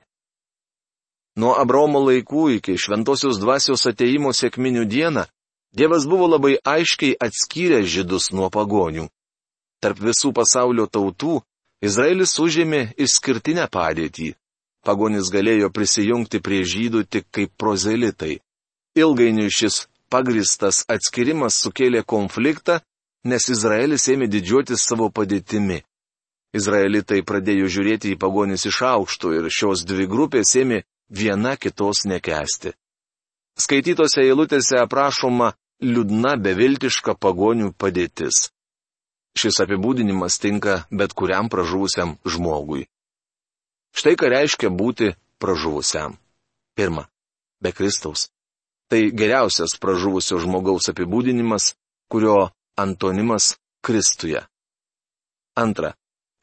Nuo 1.38 1.53
Abromo 1.59 2.01
laikų 2.07 2.47
iki 2.57 2.77
šventosios 2.79 3.38
dvasios 3.41 3.85
ateimo 3.91 4.31
sėkminių 4.33 4.85
dieną 4.89 5.25
Dievas 5.75 6.05
buvo 6.07 6.27
labai 6.31 6.55
aiškiai 6.63 7.17
atskyręs 7.19 7.89
žydus 7.91 8.29
nuo 8.31 8.47
pagonių. 8.47 9.09
Tarp 9.83 10.00
visų 10.00 10.31
pasaulio 10.38 10.85
tautų 10.88 11.41
Izraelis 11.83 12.38
užėmė 12.39 12.95
išskirtinę 12.95 13.67
padėtį. 13.67 14.29
Pagonis 14.88 15.27
galėjo 15.33 15.67
prisijungti 15.75 16.39
prie 16.39 16.62
žydų 16.63 17.03
tik 17.12 17.27
kaip 17.35 17.51
prozelitai. 17.59 18.39
Ilgainiui 18.95 19.51
šis 19.51 19.85
pagristas 20.09 20.85
atskirimas 20.87 21.57
sukėlė 21.59 22.05
konfliktą, 22.07 22.79
nes 23.27 23.49
Izraelis 23.51 24.07
ėmė 24.13 24.29
didžiuotis 24.31 24.85
savo 24.87 25.09
padėtimi. 25.11 25.81
Izraelitai 26.55 27.19
pradėjo 27.27 27.67
žiūrėti 27.73 28.13
į 28.13 28.19
pagonis 28.21 28.63
iš 28.69 28.79
aukšto 28.87 29.33
ir 29.35 29.49
šios 29.51 29.83
dvi 29.83 30.05
grupės 30.07 30.53
ėmė 30.61 30.83
viena 31.11 31.57
kitos 31.59 32.05
nekesti. 32.07 32.71
Skaitytose 33.59 34.23
eilutėse 34.23 34.79
aprašoma 34.79 35.51
liūdna 35.83 36.35
beviltiška 36.39 37.17
pagonių 37.19 37.73
padėtis. 37.75 38.49
Šis 39.35 39.59
apibūdinimas 39.65 40.39
tinka 40.39 40.85
bet 40.91 41.11
kuriam 41.11 41.51
pražuvusiam 41.51 42.15
žmogui. 42.23 42.85
Štai 43.95 44.15
ką 44.19 44.31
reiškia 44.31 44.71
būti 44.71 45.11
pražuvusiam. 45.43 46.15
Pirma, 46.75 47.09
be 47.59 47.75
Kristaus. 47.75 48.29
Tai 48.92 49.01
geriausias 49.12 49.77
pražuvusio 49.82 50.39
žmogaus 50.44 50.92
apibūdinimas, 50.92 51.74
kurio 52.12 52.50
antonimas 52.77 53.56
Kristuje. 53.86 54.42
Antra, 55.56 55.94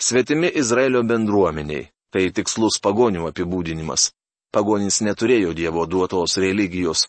svetimi 0.02 0.50
Izraelio 0.62 1.02
bendruomeniai. 1.02 1.88
Tai 2.12 2.26
tikslus 2.36 2.76
pagonių 2.84 3.24
apibūdinimas. 3.30 4.10
Pagonys 4.52 4.98
neturėjo 5.00 5.54
Dievo 5.56 5.86
duotos 5.88 6.36
religijos. 6.36 7.06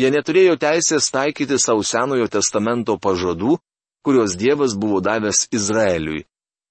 Jie 0.00 0.08
neturėjo 0.08 0.54
teisės 0.56 1.10
taikyti 1.12 1.58
savo 1.60 1.84
Senojo 1.84 2.24
testamento 2.32 2.96
pažadų 2.96 3.58
kuriuos 4.06 4.36
Dievas 4.36 4.72
buvo 4.78 5.00
davęs 5.00 5.48
Izraeliui. 5.50 6.26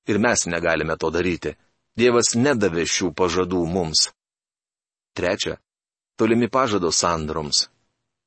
Ir 0.08 0.18
mes 0.24 0.46
negalime 0.48 0.96
to 0.96 1.10
daryti. 1.12 1.52
Dievas 2.00 2.32
nedavė 2.40 2.86
šių 2.88 3.10
pažadų 3.12 3.60
mums. 3.76 4.08
Trečia. 5.18 5.58
Tolimi 6.16 6.48
pažado 6.48 6.94
sandaroms. 6.96 7.68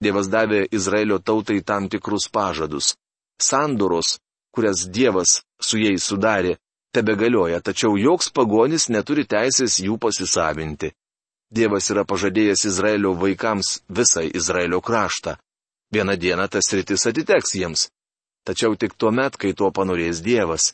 Dievas 0.02 0.30
davė 0.30 0.66
Izraelio 0.70 1.18
tautai 1.18 1.60
tam 1.62 1.88
tikrus 1.88 2.28
pažadus. 2.30 2.94
Sandoros, 3.42 4.18
kurias 4.54 4.86
Dievas 4.86 5.40
su 5.60 5.78
jais 5.78 6.04
sudarė, 6.04 6.56
tebe 6.94 7.16
galioja, 7.16 7.60
tačiau 7.60 7.98
joks 7.98 8.30
pagonis 8.30 8.88
neturi 8.88 9.26
teisės 9.26 9.80
jų 9.82 9.98
pasisavinti. 9.98 10.92
Dievas 11.50 11.90
yra 11.90 12.04
pažadėjęs 12.04 12.64
Izraelio 12.70 13.14
vaikams 13.18 13.78
visą 13.88 14.26
Izraelio 14.28 14.80
kraštą. 14.80 15.38
Vieną 15.92 16.18
dieną 16.20 16.48
tas 16.52 16.68
rytis 16.76 17.06
atiteks 17.08 17.54
jiems 17.56 17.88
tačiau 18.48 18.76
tik 18.80 18.96
tuo 18.96 19.10
met, 19.12 19.36
kai 19.36 19.52
to 19.52 19.68
panorės 19.76 20.22
Dievas. 20.24 20.72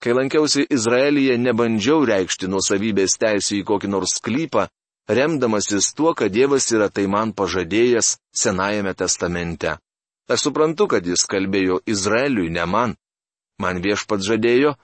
Kai 0.00 0.12
lankiausi 0.16 0.64
Izraelyje, 0.76 1.36
nebandžiau 1.40 2.04
reikšti 2.08 2.48
nuosavybės 2.52 3.16
teisų 3.20 3.60
į 3.60 3.66
kokį 3.68 3.90
nors 3.92 4.16
sklypą, 4.18 4.66
remdamasis 5.08 5.92
tuo, 5.94 6.14
kad 6.14 6.32
Dievas 6.32 6.70
yra 6.72 6.88
tai 6.90 7.06
man 7.06 7.32
pažadėjęs 7.32 8.16
Senajame 8.34 8.94
testamente. 8.94 9.76
Aš 10.28 10.48
suprantu, 10.48 10.88
kad 10.90 11.06
jis 11.06 11.26
kalbėjo 11.30 11.80
Izraeliui, 11.86 12.50
ne 12.50 12.64
man. 12.66 12.96
Man 13.62 13.78
viešpat 13.82 14.24
žadėjo, 14.26 14.74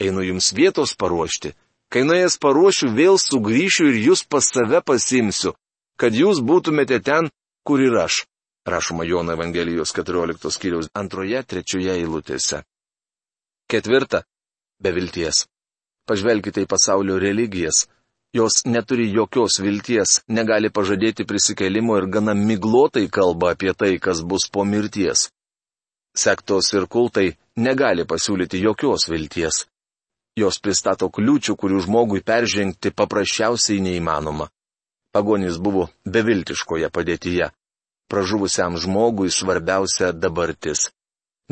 einu 0.00 0.22
jums 0.22 0.52
vietos 0.54 0.94
paruošti. 0.96 1.54
Kai 1.90 2.04
nuėjęs 2.06 2.38
paruošiu, 2.42 2.92
vėl 2.94 3.18
sugrįšiu 3.20 3.90
ir 3.90 3.98
jūs 4.08 4.24
pas 4.26 4.46
save 4.46 4.80
pasimsiu, 4.86 5.54
kad 6.00 6.14
jūs 6.14 6.40
būtumėte 6.40 7.00
ten, 7.02 7.30
kur 7.66 7.82
ir 7.82 7.98
aš. 8.06 8.24
Rašoma 8.64 9.04
Jono 9.04 9.34
Evangelijos 9.36 9.92
14 9.92 10.50
skyriaus 10.50 10.88
antroje, 10.96 11.42
trečioje 11.44 11.98
eilutėse. 11.98 12.62
Ketvirta. 13.68 14.22
Be 14.80 14.92
vilties. 14.96 15.44
Pažvelkite 16.08 16.64
į 16.64 16.68
pasaulio 16.68 17.18
religijas. 17.20 17.84
Jos 18.34 18.64
neturi 18.66 19.12
jokios 19.14 19.60
vilties, 19.62 20.16
negali 20.26 20.70
pažadėti 20.76 21.22
prisikelimo 21.22 21.94
ir 22.00 22.08
gana 22.16 22.34
miglotai 22.34 23.06
kalba 23.06 23.52
apie 23.54 23.70
tai, 23.78 23.92
kas 24.02 24.24
bus 24.26 24.48
po 24.50 24.64
mirties. 24.66 25.28
Sektos 26.18 26.72
ir 26.74 26.88
kultai 26.90 27.28
negali 27.56 28.02
pasiūlyti 28.02 28.58
jokios 28.64 29.06
vilties. 29.06 29.68
Jos 30.34 30.58
pristato 30.58 31.06
kliūčių, 31.14 31.54
kurių 31.54 31.78
žmogui 31.86 32.24
peržengti 32.26 32.90
paprasčiausiai 32.90 33.78
neįmanoma. 33.86 34.50
Pagonys 35.14 35.62
buvo 35.62 35.88
beviltiškoje 36.02 36.90
padėtyje. 36.90 37.52
Pražuvusiam 38.10 38.74
žmogui 38.82 39.30
svarbiausia 39.30 40.10
dabartis. 40.10 40.88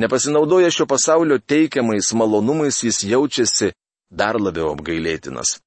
Nepasinaudoja 0.03 0.75
šio 0.75 0.91
pasaulio 0.91 1.39
teikiamais 1.39 2.11
malonumais 2.19 2.83
jis 2.83 3.05
jaučiasi 3.07 3.71
dar 4.11 4.35
labiau 4.41 4.75
apgailėtinas. 4.75 5.61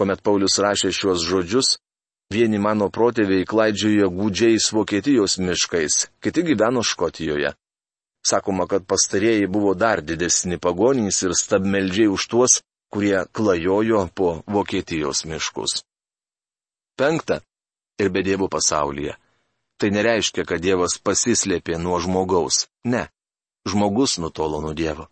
Komet 0.00 0.22
Paulius 0.24 0.54
rašė 0.64 0.88
šiuos 0.96 1.20
žodžius, 1.28 1.74
vieni 2.32 2.56
mano 2.56 2.86
protėviai 2.88 3.44
klaidžiojo 3.44 4.06
gūdžiais 4.14 4.70
Vokietijos 4.72 5.34
miškais, 5.44 6.06
kiti 6.24 6.44
gyveno 6.46 6.80
Škotijoje. 6.80 7.50
Sakoma, 8.24 8.64
kad 8.64 8.86
pastarėjai 8.88 9.50
buvo 9.52 9.74
dar 9.76 10.00
didesni 10.00 10.56
pagonys 10.56 11.20
ir 11.26 11.36
stabmeldžiai 11.36 12.08
už 12.14 12.26
tuos, 12.32 12.56
kurie 12.88 13.26
klajojo 13.36 14.06
po 14.16 14.30
Vokietijos 14.48 15.26
miškus. 15.28 15.82
Penkta. 16.96 17.42
Ir 18.00 18.08
be 18.08 18.24
dievų 18.24 18.48
pasaulyje. 18.48 19.18
Tai 19.76 19.92
nereiškia, 19.92 20.48
kad 20.48 20.64
Dievas 20.64 20.96
pasislėpė 20.96 21.76
nuo 21.76 22.00
žmogaus. 22.00 22.70
Ne. 22.88 23.10
Žmogus 23.68 24.16
nutolo 24.16 24.64
nuo 24.64 24.72
Dievo. 24.72 25.10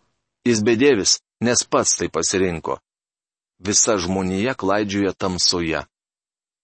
Jis 0.48 0.64
bedievis, 0.64 1.18
nes 1.44 1.68
pats 1.68 1.98
tai 2.00 2.08
pasirinko 2.08 2.80
visa 3.58 3.96
žmonija 3.98 4.54
klaidžioja 4.54 5.12
tamsoje. 5.12 5.84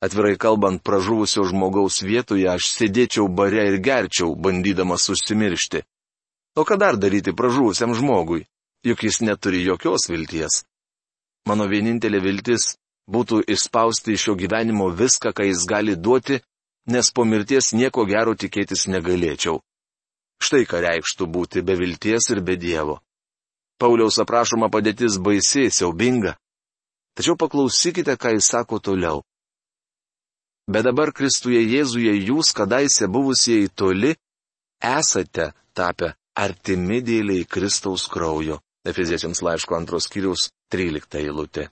Atvirai 0.05 0.37
kalbant, 0.37 0.83
pražuvusio 0.83 1.45
žmogaus 1.49 2.03
vietoje 2.03 2.49
aš 2.51 2.69
sėdėčiau 2.77 3.29
bare 3.29 3.69
ir 3.71 3.79
gerčiau, 3.81 4.35
bandydamas 4.37 5.09
užsimiršti. 5.09 5.81
O 6.61 6.63
ką 6.69 6.77
dar 6.79 6.99
daryti 7.01 7.33
pražuvusiam 7.33 7.95
žmogui, 7.97 8.45
juk 8.85 9.05
jis 9.07 9.21
neturi 9.25 9.65
jokios 9.65 10.11
vilties. 10.13 10.63
Mano 11.49 11.67
vienintelė 11.69 12.21
viltis 12.21 12.75
būtų 13.11 13.43
išspausti 13.55 14.15
iš 14.15 14.29
jo 14.29 14.35
gyvenimo 14.39 14.91
viską, 14.93 15.33
ką 15.37 15.49
jis 15.49 15.65
gali 15.69 15.97
duoti, 15.97 16.41
nes 16.87 17.11
po 17.11 17.25
mirties 17.25 17.73
nieko 17.73 18.05
gero 18.05 18.35
tikėtis 18.37 18.87
negalėčiau. 18.93 19.61
Štai 20.45 20.65
ką 20.69 20.81
reikštų 20.85 21.27
būti 21.27 21.63
be 21.65 21.77
vilties 21.81 22.29
ir 22.33 22.41
be 22.45 22.57
Dievo. 22.61 23.01
Pauliaus 23.81 24.19
aprašoma 24.21 24.69
padėtis 24.71 25.19
baisiai, 25.19 25.71
siaubinga. 25.73 26.37
Tačiau 27.15 27.37
paklausykite, 27.39 28.17
ką 28.19 28.35
jis 28.35 28.51
sako 28.51 28.81
toliau. 28.83 29.23
Bet 30.67 30.87
dabar 30.89 31.13
Kristuje 31.13 31.61
Jėzuje 31.61 32.15
jūs, 32.25 32.51
kadaise 32.57 33.07
buvusieji 33.07 33.69
toli, 33.77 34.15
esate 34.81 35.53
tapę 35.77 36.15
artimi 36.35 37.03
dėliai 37.05 37.47
Kristaus 37.47 38.09
kraujo. 38.09 38.59
Efeziečiams 38.85 39.41
laiško 39.41 39.77
antros 39.79 40.11
kiriaus 40.13 40.51
13 40.73 41.21
eilutė. 41.23 41.71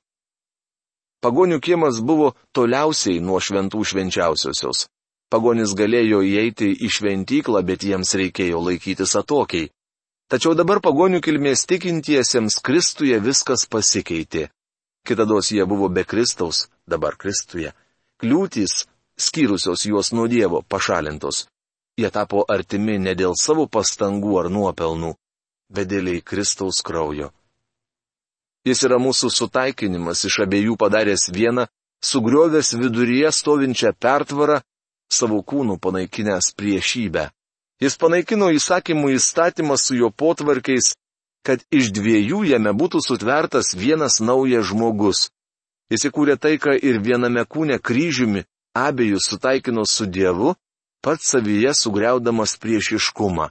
Pagonių 1.22 1.58
kiemas 1.60 2.00
buvo 2.00 2.32
toliausiai 2.56 3.20
nuo 3.20 3.38
šventų 3.40 3.82
švenčiausiosios. 3.90 4.86
Pagonis 5.32 5.74
galėjo 5.76 6.22
įeiti 6.24 6.70
į 6.72 6.88
šventyklą, 6.92 7.62
bet 7.64 7.84
jiems 7.84 8.14
reikėjo 8.18 8.62
laikytis 8.64 9.14
atokiai. 9.20 9.70
Tačiau 10.32 10.56
dabar 10.56 10.80
pagonių 10.80 11.20
kilmės 11.24 11.66
tikintiesiems 11.68 12.58
Kristuje 12.64 13.20
viskas 13.20 13.66
pasikeitė. 13.68 14.48
Kitados 15.06 15.50
jie 15.50 15.64
buvo 15.66 15.88
be 15.88 16.04
Kristaus, 16.04 16.68
dabar 16.86 17.16
Kristuje. 17.16 17.72
Kliūtys, 18.22 18.86
skyrusios 19.18 19.86
juos 19.86 20.12
nuo 20.12 20.28
Dievo, 20.30 20.62
pašalintos. 20.62 21.46
Jie 21.98 22.10
tapo 22.10 22.44
artimi 22.48 22.98
ne 22.98 23.14
dėl 23.18 23.34
savo 23.36 23.66
pastangų 23.66 24.38
ar 24.40 24.48
nuopelnų, 24.50 25.12
bet 25.74 25.90
dėl 25.90 26.14
į 26.14 26.22
Kristaus 26.22 26.80
kraujo. 26.86 27.32
Jis 28.64 28.84
yra 28.86 29.00
mūsų 29.02 29.28
sutaikinimas 29.34 30.22
iš 30.28 30.38
abiejų 30.46 30.76
padaręs 30.78 31.26
vieną, 31.34 31.66
sugriovęs 32.04 32.72
viduryje 32.78 33.32
stovinčią 33.34 33.90
pertvarą, 33.98 34.60
savo 35.10 35.42
kūnų 35.42 35.80
panaikinęs 35.82 36.52
priešybę. 36.56 37.28
Jis 37.82 37.98
panaikino 37.98 38.52
įsakymų 38.54 39.16
įstatymą 39.18 39.76
su 39.76 39.98
jo 39.98 40.12
potvarkiais 40.14 40.92
kad 41.46 41.62
iš 41.74 41.90
dviejų 41.94 42.44
jame 42.52 42.72
būtų 42.76 43.02
sutvertas 43.02 43.74
vienas 43.78 44.20
naujas 44.22 44.68
žmogus. 44.70 45.30
Jis 45.92 46.06
įkūrė 46.08 46.38
taiką 46.40 46.76
ir 46.78 47.02
viename 47.04 47.44
kūne 47.44 47.78
kryžiumi, 47.82 48.46
abiejus 48.74 49.26
sutaikino 49.28 49.84
su 49.84 50.06
Dievu, 50.06 50.54
pats 51.02 51.34
savyje 51.34 51.74
sugriaudamas 51.76 52.56
priešiškumą. 52.62 53.50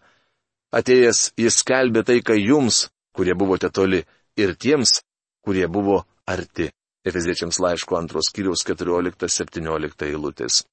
Atėjęs 0.71 1.33
jis 1.37 1.59
skelbė 1.61 2.05
taiką 2.07 2.37
jums, 2.39 2.87
kurie 3.13 3.35
buvote 3.35 3.69
toli, 3.69 4.05
ir 4.39 4.55
tiems, 4.55 5.01
kurie 5.43 5.67
buvo 5.67 6.05
arti. 6.25 6.71
Efeziečiams 7.05 7.57
laiško 7.59 7.97
antros 7.97 8.29
kiriaus 8.33 8.63
14-17 8.65 10.05
eilutės. 10.07 10.63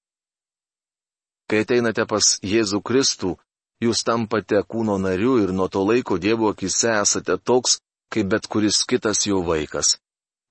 Kai 1.49 1.63
ateinate 1.65 2.05
pas 2.05 2.35
Jėzų 2.45 2.83
Kristų, 2.85 3.39
Jūs 3.79 4.03
tampate 4.03 4.59
kūno 4.67 4.97
nariu 4.99 5.37
ir 5.43 5.53
nuo 5.55 5.69
to 5.71 5.85
laiko 5.87 6.19
Dievo 6.19 6.51
akise 6.51 6.97
esate 6.99 7.37
toks, 7.39 7.79
kaip 8.11 8.27
bet 8.33 8.49
kuris 8.51 8.83
kitas 8.89 9.27
jo 9.27 9.43
vaikas. 9.47 9.99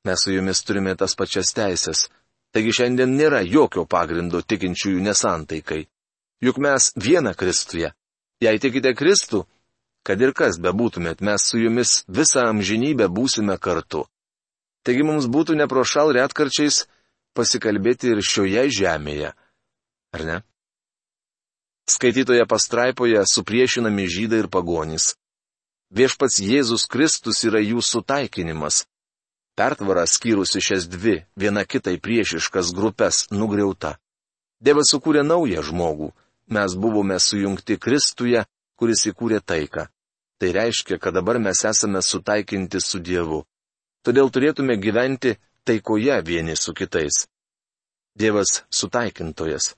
Mes 0.07 0.23
su 0.23 0.31
jumis 0.31 0.63
turime 0.63 0.95
tas 0.95 1.15
pačias 1.19 1.51
teisės. 1.57 2.07
Taigi 2.55 2.71
šiandien 2.77 3.17
nėra 3.19 3.41
jokio 3.43 3.83
pagrindo 3.85 4.39
tikinčiųjų 4.41 5.03
nesantaikai. 5.03 5.81
Juk 6.39 6.59
mes 6.63 6.93
viena 6.95 7.33
Kristuje. 7.35 7.91
Jei 8.39 8.59
tikite 8.61 8.93
Kristų, 8.95 9.43
kad 10.07 10.21
ir 10.21 10.31
kas 10.37 10.59
bebūtumėt, 10.61 11.19
mes 11.25 11.49
su 11.49 11.59
jumis 11.59 12.03
visą 12.07 12.45
amžinybę 12.53 13.09
būsime 13.11 13.57
kartu. 13.59 14.05
Taigi 14.87 15.03
mums 15.03 15.27
būtų 15.27 15.57
neprošal 15.59 16.13
retkarčiais 16.15 16.85
pasikalbėti 17.35 18.13
ir 18.13 18.21
šioje 18.23 18.69
žemėje. 18.77 19.33
Ar 20.15 20.23
ne? 20.29 20.37
Skaitytoje 21.87 22.43
pastraipoje 22.45 23.23
supriešinami 23.33 24.07
žydai 24.11 24.43
ir 24.43 24.49
pagonys. 24.51 25.15
Viešpats 25.87 26.41
Jėzus 26.43 26.83
Kristus 26.91 27.45
yra 27.47 27.61
jų 27.63 27.79
sutaikinimas. 27.79 28.83
Pertvara 29.55 30.03
skyrusi 30.05 30.59
šias 30.61 30.89
dvi, 30.91 31.21
viena 31.39 31.63
kitai 31.63 31.95
priešiškas 31.97 32.73
grupės, 32.75 33.25
nugriauta. 33.31 33.95
Dievas 34.59 34.91
sukūrė 34.91 35.23
naują 35.23 35.63
žmogų. 35.63 36.11
Mes 36.51 36.75
buvome 36.75 37.17
sujungti 37.19 37.79
Kristuje, 37.79 38.43
kuris 38.75 39.07
įkūrė 39.07 39.39
taiką. 39.39 39.87
Tai 40.37 40.49
reiškia, 40.59 40.99
kad 40.99 41.15
dabar 41.15 41.39
mes 41.39 41.63
esame 41.65 42.03
sutaikinti 42.03 42.83
su 42.83 42.99
Dievu. 42.99 43.41
Todėl 44.05 44.29
turėtume 44.29 44.77
gyventi 44.77 45.37
taikoje 45.63 46.19
vieni 46.21 46.55
su 46.55 46.75
kitais. 46.75 47.25
Dievas 48.15 48.63
sutaikintojas. 48.69 49.73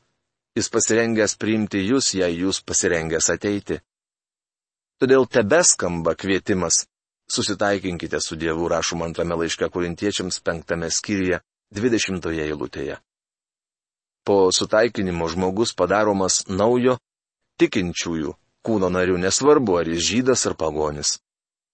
Jis 0.60 0.68
pasirengęs 0.74 1.38
priimti 1.40 1.80
jūs, 1.88 2.10
jei 2.20 2.34
jūs 2.42 2.58
pasirengęs 2.68 3.30
ateiti. 3.32 3.78
Todėl 5.00 5.24
tebeskamba 5.32 6.18
kvietimas. 6.20 6.82
Susitaikinkite 7.32 8.20
su 8.20 8.36
Dievu 8.36 8.68
rašoma 8.68 9.06
antrame 9.08 9.38
laiške 9.40 9.70
korintiečiams 9.72 10.42
penktame 10.44 10.90
skyriuje, 10.92 11.40
dvidešimtoje 11.72 12.48
eilutėje. 12.50 12.98
Po 14.28 14.50
sutaikinimo 14.52 15.30
žmogus 15.32 15.72
padaromas 15.80 16.42
naujo, 16.50 16.98
tikinčiųjų, 17.62 18.34
kūno 18.66 18.90
narių, 18.92 19.16
nesvarbu 19.24 19.78
ar 19.80 19.94
jis 19.94 20.04
žydas 20.10 20.44
ar 20.50 20.58
pagonis. 20.60 21.14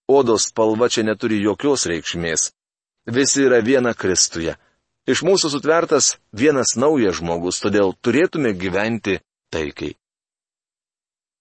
Odos 0.06 0.46
spalva 0.52 0.86
čia 0.86 1.02
neturi 1.02 1.40
jokios 1.42 1.88
reikšmės. 1.90 2.52
Visi 3.10 3.42
yra 3.48 3.58
viena 3.66 3.96
Kristuje. 3.98 4.54
Iš 5.06 5.22
mūsų 5.22 5.52
sutvertas 5.52 6.16
vienas 6.34 6.74
naujas 6.74 7.20
žmogus, 7.20 7.60
todėl 7.62 7.94
turėtume 8.02 8.50
gyventi 8.58 9.20
taikiai. 9.54 9.94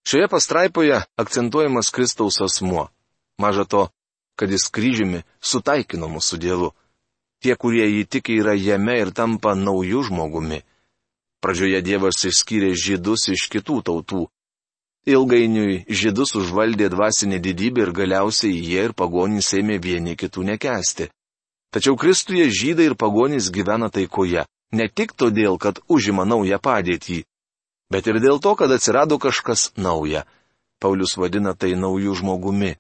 Šioje 0.06 0.28
pastraipoje 0.30 1.00
akcentuojamas 1.18 1.90
Kristaus 1.90 2.38
asmuo. 2.46 2.92
Maža 3.42 3.66
to, 3.66 3.88
kad 4.38 4.52
jis 4.54 4.70
kryžiumi 4.70 5.24
sutaikino 5.42 6.06
mūsų 6.14 6.38
Dievu. 6.38 6.70
Tie, 7.42 7.56
kurie 7.58 7.88
įtikė, 8.04 8.38
yra 8.44 8.54
jame 8.54 9.00
ir 9.02 9.10
tampa 9.18 9.56
naujų 9.58 10.06
žmogumi. 10.12 10.62
Pradžioje 11.42 11.82
Dievas 11.82 12.22
išskyrė 12.30 12.72
žydus 12.78 13.28
iš 13.34 13.50
kitų 13.50 13.82
tautų. 13.90 14.24
Ilgainiui 15.10 15.84
žydus 15.90 16.38
užvaldė 16.38 16.92
dvasinė 16.94 17.42
didybė 17.42 17.88
ir 17.88 17.92
galiausiai 17.98 18.54
jie 18.54 18.86
ir 18.90 18.94
pagonys 18.94 19.52
ėmė 19.58 19.82
vieni 19.82 20.16
kitų 20.18 20.46
nekesti. 20.54 21.10
Tačiau 21.76 21.98
Kristuje 22.00 22.48
žydai 22.48 22.88
ir 22.92 22.96
pagonys 22.96 23.52
gyvena 23.52 23.92
taikoje, 23.92 24.46
ne 24.72 24.88
tik 24.88 25.12
todėl, 25.12 25.60
kad 25.60 25.82
užima 25.92 26.24
naują 26.24 26.62
padėtį, 26.64 27.26
bet 27.92 28.08
ir 28.08 28.22
dėl 28.24 28.40
to, 28.40 28.56
kad 28.56 28.72
atsirado 28.72 29.20
kažkas 29.20 29.74
nauja. 29.76 30.24
Paulius 30.80 31.18
vadina 31.20 31.52
tai 31.52 31.76
naujų 31.76 32.16
žmogumi. 32.22 32.76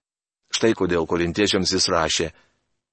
Štai 0.55 0.71
kodėl 0.79 1.03
korintiečiams 1.09 1.75
jis 1.75 1.91
rašė 1.91 2.31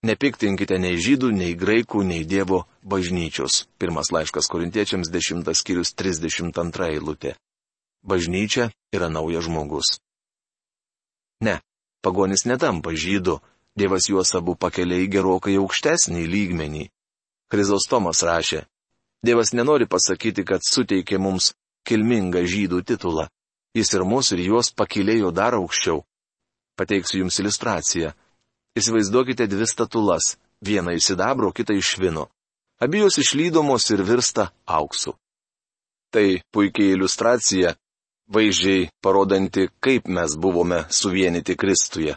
Nepiktinkite 0.03 0.81
nei 0.83 0.97
žydų, 0.99 1.29
nei 1.31 1.55
graikų, 1.55 2.01
nei 2.03 2.25
Dievo 2.27 2.65
bažnyčios. 2.83 3.69
Pirmas 3.79 4.11
laiškas 4.11 4.49
korintiečiams 4.51 5.07
10 5.15 5.47
skyrius 5.55 5.95
32 5.95 6.89
eilutė. 6.97 7.37
Bažnyčia 8.03 8.73
yra 8.91 9.07
naujas 9.07 9.47
žmogus. 9.47 9.93
Ne, 11.47 11.61
pagonis 12.03 12.43
netampa 12.51 12.91
žydų, 12.99 13.39
Dievas 13.79 14.09
juos 14.09 14.35
abu 14.37 14.57
pakelia 14.57 15.01
į 15.05 15.09
gerokai 15.15 15.57
aukštesnį 15.61 16.27
lygmenį. 16.29 16.85
Krizostomas 17.53 18.21
rašė, 18.25 18.67
Dievas 19.23 19.53
nenori 19.55 19.87
pasakyti, 19.87 20.43
kad 20.43 20.65
suteikė 20.67 21.19
mums 21.23 21.53
kilmingą 21.87 22.43
žydų 22.43 22.83
titulą. 22.83 23.29
Jis 23.75 23.95
ir 23.95 24.05
mus 24.05 24.33
ir 24.35 24.43
juos 24.43 24.73
pakilėjo 24.75 25.31
dar 25.31 25.55
aukščiau. 25.55 26.03
Pateiksiu 26.77 27.23
jums 27.23 27.39
iliustraciją. 27.39 28.11
Įsivaizduokite 28.77 29.47
dvi 29.47 29.67
statulas- 29.71 30.37
vieną 30.69 30.97
iš 30.99 31.13
sidabro, 31.13 31.53
kitą 31.53 31.77
iš 31.79 31.99
vino. 31.99 32.29
Abijos 32.81 33.19
išlydomos 33.19 33.91
ir 33.95 34.03
virsta 34.03 34.51
auksu. 34.67 35.15
Tai 36.11 36.43
puikiai 36.53 36.93
iliustracija, 36.97 37.77
vaizdžiai 38.27 38.91
parodanti, 39.01 39.69
kaip 39.81 40.09
mes 40.09 40.37
buvome 40.37 40.85
suvienyti 40.91 41.57
Kristuje. 41.57 42.17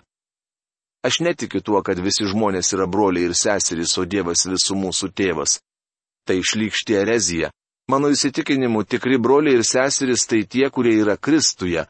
Aš 1.05 1.19
netikiu 1.21 1.61
tuo, 1.61 1.81
kad 1.85 1.99
visi 2.01 2.25
žmonės 2.25 2.73
yra 2.73 2.87
broliai 2.89 3.29
ir 3.29 3.35
seserys, 3.37 3.93
o 4.01 4.05
Dievas 4.09 4.47
visų 4.49 4.77
mūsų 4.79 5.11
tėvas. 5.13 5.59
Tai 6.25 6.39
išlygšti 6.41 6.97
erezija. 6.97 7.51
Mano 7.91 8.09
įsitikinimu, 8.09 8.81
tikri 8.89 9.19
broliai 9.21 9.59
ir 9.59 9.67
seserys 9.67 10.25
tai 10.25 10.41
tie, 10.49 10.71
kurie 10.73 10.95
yra 10.97 11.19
Kristuje, 11.21 11.85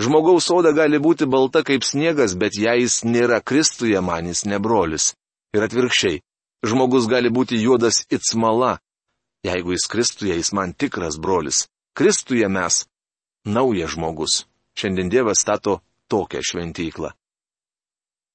Žmogaus 0.00 0.46
oda 0.48 0.70
gali 0.72 0.96
būti 0.96 1.26
balta 1.28 1.60
kaip 1.60 1.84
sniegas, 1.84 2.32
bet 2.32 2.56
jei 2.56 2.86
jis 2.86 3.02
nėra 3.04 3.42
Kristuje, 3.44 4.00
man 4.00 4.30
jis 4.30 4.46
nebrolis. 4.48 5.10
Ir 5.52 5.66
atvirkščiai, 5.66 6.22
žmogus 6.64 7.08
gali 7.10 7.28
būti 7.28 7.58
juodas 7.60 8.06
it 8.08 8.24
smala. 8.24 8.78
Jeigu 9.44 9.74
jis 9.76 9.84
Kristuje, 9.92 10.38
jis 10.40 10.54
man 10.56 10.72
tikras 10.72 11.18
brolis. 11.20 11.66
Kristuje 11.92 12.48
mes- 12.48 12.86
naujas 13.56 13.92
žmogus. 13.92 14.46
Šiandien 14.72 15.12
Dievas 15.12 15.44
stato 15.44 15.82
tokią 16.08 16.40
šventyklą. 16.40 17.12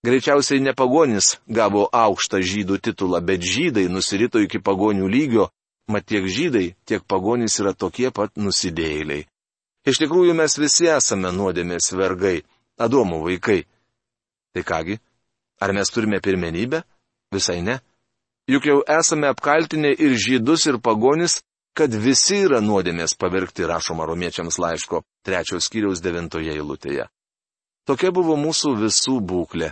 Greičiausiai 0.05 0.61
ne 0.61 0.73
pagonis 0.77 1.39
gavo 1.49 1.87
aukštą 1.89 2.37
žydų 2.45 2.77
titulą, 2.87 3.21
bet 3.25 3.41
žydai 3.41 3.87
nusirito 3.89 4.37
iki 4.43 4.59
pagonių 4.61 5.07
lygio, 5.09 5.47
mat 5.89 6.05
tiek 6.05 6.27
žydai, 6.29 6.75
tiek 6.85 7.01
pagonys 7.09 7.57
yra 7.61 7.73
tokie 7.73 8.11
pat 8.13 8.35
nusidėjėliai. 8.37 9.25
Iš 9.85 10.01
tikrųjų 10.01 10.35
mes 10.37 10.57
visi 10.61 10.89
esame 10.89 11.31
nuodėmės 11.33 11.89
vergai, 11.97 12.43
Adomo 12.77 13.21
vaikai. 13.23 13.63
Tai 14.53 14.63
kągi, 14.67 14.97
ar 15.63 15.73
mes 15.73 15.89
turime 15.89 16.19
pirmenybę? 16.19 16.81
Visai 17.31 17.61
ne. 17.63 17.79
Juk 18.51 18.65
jau 18.67 18.81
esame 18.99 19.29
apkaltinę 19.31 19.93
ir 19.95 20.17
žydus, 20.19 20.65
ir 20.67 20.77
pagonis, 20.83 21.39
kad 21.73 21.93
visi 21.93 22.43
yra 22.45 22.59
nuodėmės 22.61 23.15
pavirkti 23.17 23.65
rašoma 23.65 24.05
romiečiams 24.05 24.59
laiško 24.59 25.01
trečios 25.25 25.65
skyriaus 25.69 26.03
devintoje 26.03 26.53
eilutėje. 26.53 27.07
Tokia 27.87 28.11
buvo 28.11 28.35
mūsų 28.37 28.75
visų 28.83 29.17
būklė. 29.21 29.71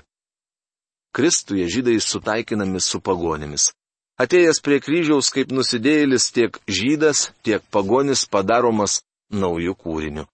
Kristuje 1.13 1.67
žydai 1.69 1.99
sutaikinami 2.01 2.79
su 2.81 2.97
pagonimis. 2.99 3.69
Atėjęs 4.17 4.59
prie 4.65 4.79
kryžiaus 4.81 5.29
kaip 5.33 5.51
nusidėjėlis 5.53 6.31
tiek 6.33 6.57
žydas, 6.65 7.27
tiek 7.45 7.61
pagonis 7.73 8.25
padaromas 8.25 9.01
naujų 9.29 9.75
kūrinių. 9.77 10.25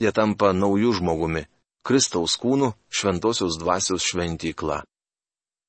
Jie 0.00 0.12
tampa 0.12 0.52
naujų 0.52 0.92
žmogumi- 1.00 1.46
Kristaus 1.86 2.36
kūnų 2.36 2.74
šventosios 2.92 3.56
dvasios 3.60 4.04
šventykla. 4.04 4.82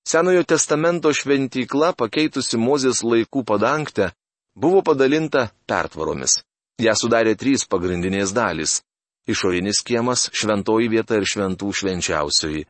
Senojo 0.07 0.43
testamento 0.43 1.11
šventykla, 1.13 1.93
pakeitusi 1.95 2.57
Mozės 2.57 2.99
laikų 3.03 3.45
padangtę, 3.45 4.11
buvo 4.55 4.81
padalinta 4.83 5.51
pertvaromis. 5.67 6.41
Ja 6.79 6.95
sudarė 6.95 7.35
trys 7.35 7.63
pagrindinės 7.67 8.33
dalys- 8.33 8.81
išorinis 9.33 9.83
kiemas, 9.83 10.29
šventoji 10.33 10.89
vieta 10.89 11.15
ir 11.15 11.23
šventų 11.23 11.71
švenčiausioji. 11.79 12.65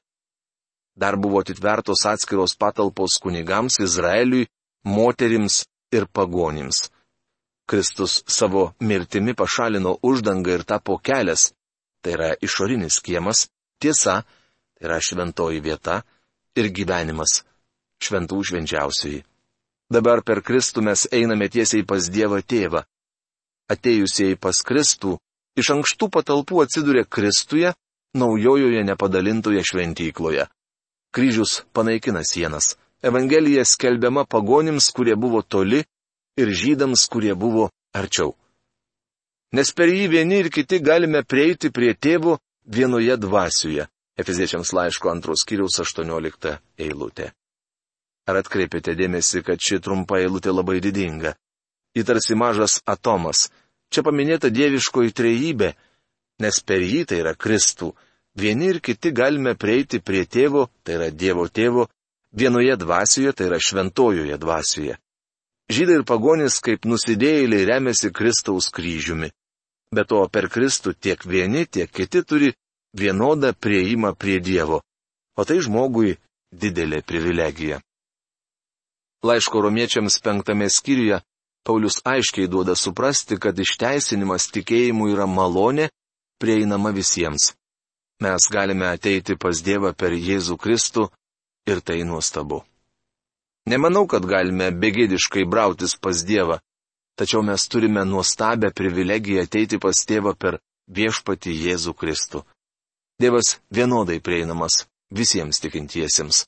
Dar 0.99 1.15
buvo 1.15 1.39
atitvertos 1.39 2.05
atskiros 2.05 2.57
patalpos 2.59 3.19
kunigams 3.23 3.79
Izraeliui, 3.79 4.49
moterims 4.83 5.63
ir 5.95 6.05
pagonims. 6.11 6.89
Kristus 7.69 8.23
savo 8.27 8.73
mirtimi 8.79 9.33
pašalino 9.33 9.93
uždangą 10.03 10.57
ir 10.57 10.63
tapo 10.71 10.97
kelias, 10.97 11.53
tai 12.01 12.15
yra 12.17 12.29
išorinis 12.41 12.99
kiemas, 13.05 13.47
tiesa, 13.79 14.15
tai 14.75 14.89
yra 14.89 14.99
šventoji 15.07 15.63
vieta 15.63 16.01
ir 16.59 16.67
gyvenimas, 16.75 17.43
šventų 18.03 18.41
švenčiausiai. 18.51 19.23
Dabar 19.89 20.19
per 20.27 20.43
Kristų 20.45 20.83
mes 20.89 21.07
einame 21.15 21.47
tiesiai 21.49 21.87
pas 21.87 22.11
Dievą 22.11 22.43
Tėvą. 22.43 22.83
Atėjusieji 23.71 24.35
pas 24.35 24.59
Kristų, 24.67 25.15
iš 25.55 25.71
ankštų 25.77 26.11
patalpų 26.13 26.63
atsiduria 26.65 27.05
Kristuje, 27.05 27.71
naujojoje 28.13 28.83
nepadalintoje 28.83 29.63
šventykloje. 29.71 30.49
Kryžius 31.11 31.63
panaikina 31.73 32.23
sienas. 32.23 32.75
Evangelija 33.01 33.65
skelbiama 33.65 34.25
pagonims, 34.25 34.91
kurie 34.91 35.15
buvo 35.15 35.41
toli 35.41 35.83
ir 36.37 36.47
žydams, 36.61 37.07
kurie 37.07 37.35
buvo 37.35 37.69
arčiau. 37.93 38.35
Nes 39.55 39.71
per 39.73 39.89
jį 39.89 40.07
vieni 40.11 40.43
ir 40.43 40.49
kiti 40.53 40.77
galime 40.79 41.23
prieiti 41.23 41.71
prie 41.71 41.95
tėvo 41.95 42.37
vienoje 42.65 43.17
dvasioje. 43.17 43.87
Efeziečiams 44.19 44.73
laiško 44.75 45.09
antros 45.09 45.45
kiriaus 45.47 45.79
18 45.79 46.57
eilutė. 46.77 47.31
Ar 48.27 48.41
atkreipėte 48.43 48.93
dėmesį, 48.99 49.41
kad 49.47 49.63
ši 49.63 49.79
trumpa 49.81 50.19
eilutė 50.19 50.51
labai 50.53 50.77
didinga? 50.83 51.33
Ji 51.95 52.03
tarsi 52.05 52.35
mažas 52.35 52.81
atomas. 52.85 53.47
Čia 53.89 54.03
paminėta 54.05 54.51
dieviškoji 54.53 55.15
trejybė, 55.17 55.71
nes 56.43 56.59
per 56.61 56.83
jį 56.85 57.05
tai 57.09 57.23
yra 57.23 57.33
Kristų. 57.33 57.95
Vieni 58.37 58.69
ir 58.73 58.79
kiti 58.79 59.11
galime 59.11 59.55
prieiti 59.55 59.99
prie 59.99 60.25
tėvo, 60.25 60.67
tai 60.83 60.99
yra 60.99 61.09
Dievo 61.11 61.47
tėvo, 61.47 61.87
vienoje 62.31 62.75
dvasioje, 62.77 63.33
tai 63.33 63.49
yra 63.49 63.59
šventojoje 63.59 64.37
dvasioje. 64.37 64.97
Žydai 65.69 65.99
ir 65.99 66.05
pagonys 66.05 66.59
kaip 66.65 66.85
nusidėjėliai 66.89 67.67
remiasi 67.69 68.11
Kristaus 68.13 68.69
kryžiumi. 68.73 69.29
Be 69.93 70.05
to, 70.05 70.21
per 70.29 70.49
Kristų 70.49 70.93
tiek 70.93 71.25
vieni, 71.25 71.65
tiek 71.65 71.89
kiti 71.91 72.23
turi 72.23 72.53
vienodą 72.97 73.53
prieimą 73.53 74.13
prie 74.17 74.39
Dievo, 74.39 74.81
o 75.37 75.45
tai 75.45 75.59
žmogui 75.65 76.17
didelė 76.53 77.01
privilegija. 77.05 77.81
Laiško 79.25 79.61
romiečiams 79.61 80.21
penktame 80.23 80.69
skyriuje 80.69 81.19
Paulius 81.65 81.99
aiškiai 82.05 82.47
duoda 82.47 82.75
suprasti, 82.75 83.37
kad 83.37 83.57
išteisinimas 83.59 84.47
tikėjimu 84.55 85.09
yra 85.11 85.27
malonė, 85.27 85.89
prieinama 86.41 86.93
visiems. 86.95 87.51
Mes 88.19 88.49
galime 88.51 88.87
ateiti 88.91 89.37
pas 89.39 89.61
Dievą 89.63 89.93
per 89.95 90.11
Jėzų 90.11 90.57
Kristų 90.59 91.07
ir 91.71 91.79
tai 91.81 92.03
nuostabu. 92.03 92.63
Nemanau, 93.69 94.07
kad 94.11 94.25
galime 94.25 94.71
begėdiškai 94.75 95.45
brautis 95.47 95.95
pas 95.95 96.23
Dievą, 96.27 96.59
tačiau 97.19 97.43
mes 97.43 97.67
turime 97.71 98.03
nuostabę 98.05 98.71
privilegiją 98.75 99.43
ateiti 99.45 99.79
pas 99.79 100.03
Tėvą 100.09 100.33
per 100.35 100.59
viešpati 100.87 101.53
Jėzų 101.53 101.93
Kristų. 101.95 102.43
Dievas 103.19 103.59
vienodai 103.71 104.19
prieinamas 104.23 104.85
visiems 105.11 105.59
tikintiesiems. 105.63 106.45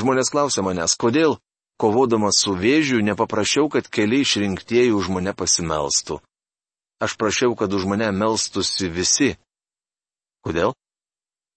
Žmonės 0.00 0.30
klausia 0.32 0.62
manęs, 0.66 0.94
kodėl, 0.96 1.36
kovodamas 1.78 2.38
su 2.42 2.54
vėžiu, 2.58 3.02
nepaprašiau, 3.02 3.68
kad 3.68 3.88
keli 3.90 4.22
išrinktieji 4.22 4.94
už 4.94 5.10
mane 5.14 5.34
pasimelstų. 5.34 6.20
Aš 7.02 7.16
prašiau, 7.18 7.56
kad 7.58 7.72
už 7.74 7.86
mane 7.90 8.12
melstusi 8.14 8.88
visi. 8.88 9.34
Kodėl? 10.42 10.74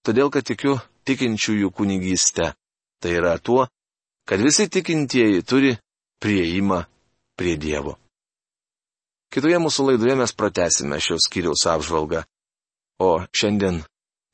Todėl, 0.06 0.30
kad 0.34 0.46
tikiu 0.46 0.78
tikinčiųjų 1.06 1.72
kunigystę. 1.74 2.54
Tai 3.02 3.12
yra 3.12 3.36
tuo, 3.38 3.68
kad 4.26 4.42
visi 4.42 4.68
tikintieji 4.72 5.44
turi 5.46 5.76
prieimą 6.24 6.84
prie 7.38 7.56
Dievo. 7.58 7.98
Kitoje 9.34 9.58
mūsų 9.60 9.90
laidoje 9.90 10.16
mes 10.16 10.34
pratesime 10.38 11.00
šios 11.04 11.28
skyriaus 11.28 11.66
apžvalgą, 11.68 12.24
o 13.04 13.10
šiandien 13.36 13.82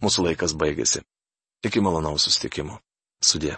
mūsų 0.04 0.28
laikas 0.30 0.54
baigėsi. 0.54 1.02
Iki 1.66 1.82
malonaus 1.82 2.28
sustikimo. 2.28 2.78
Sudė. 3.26 3.58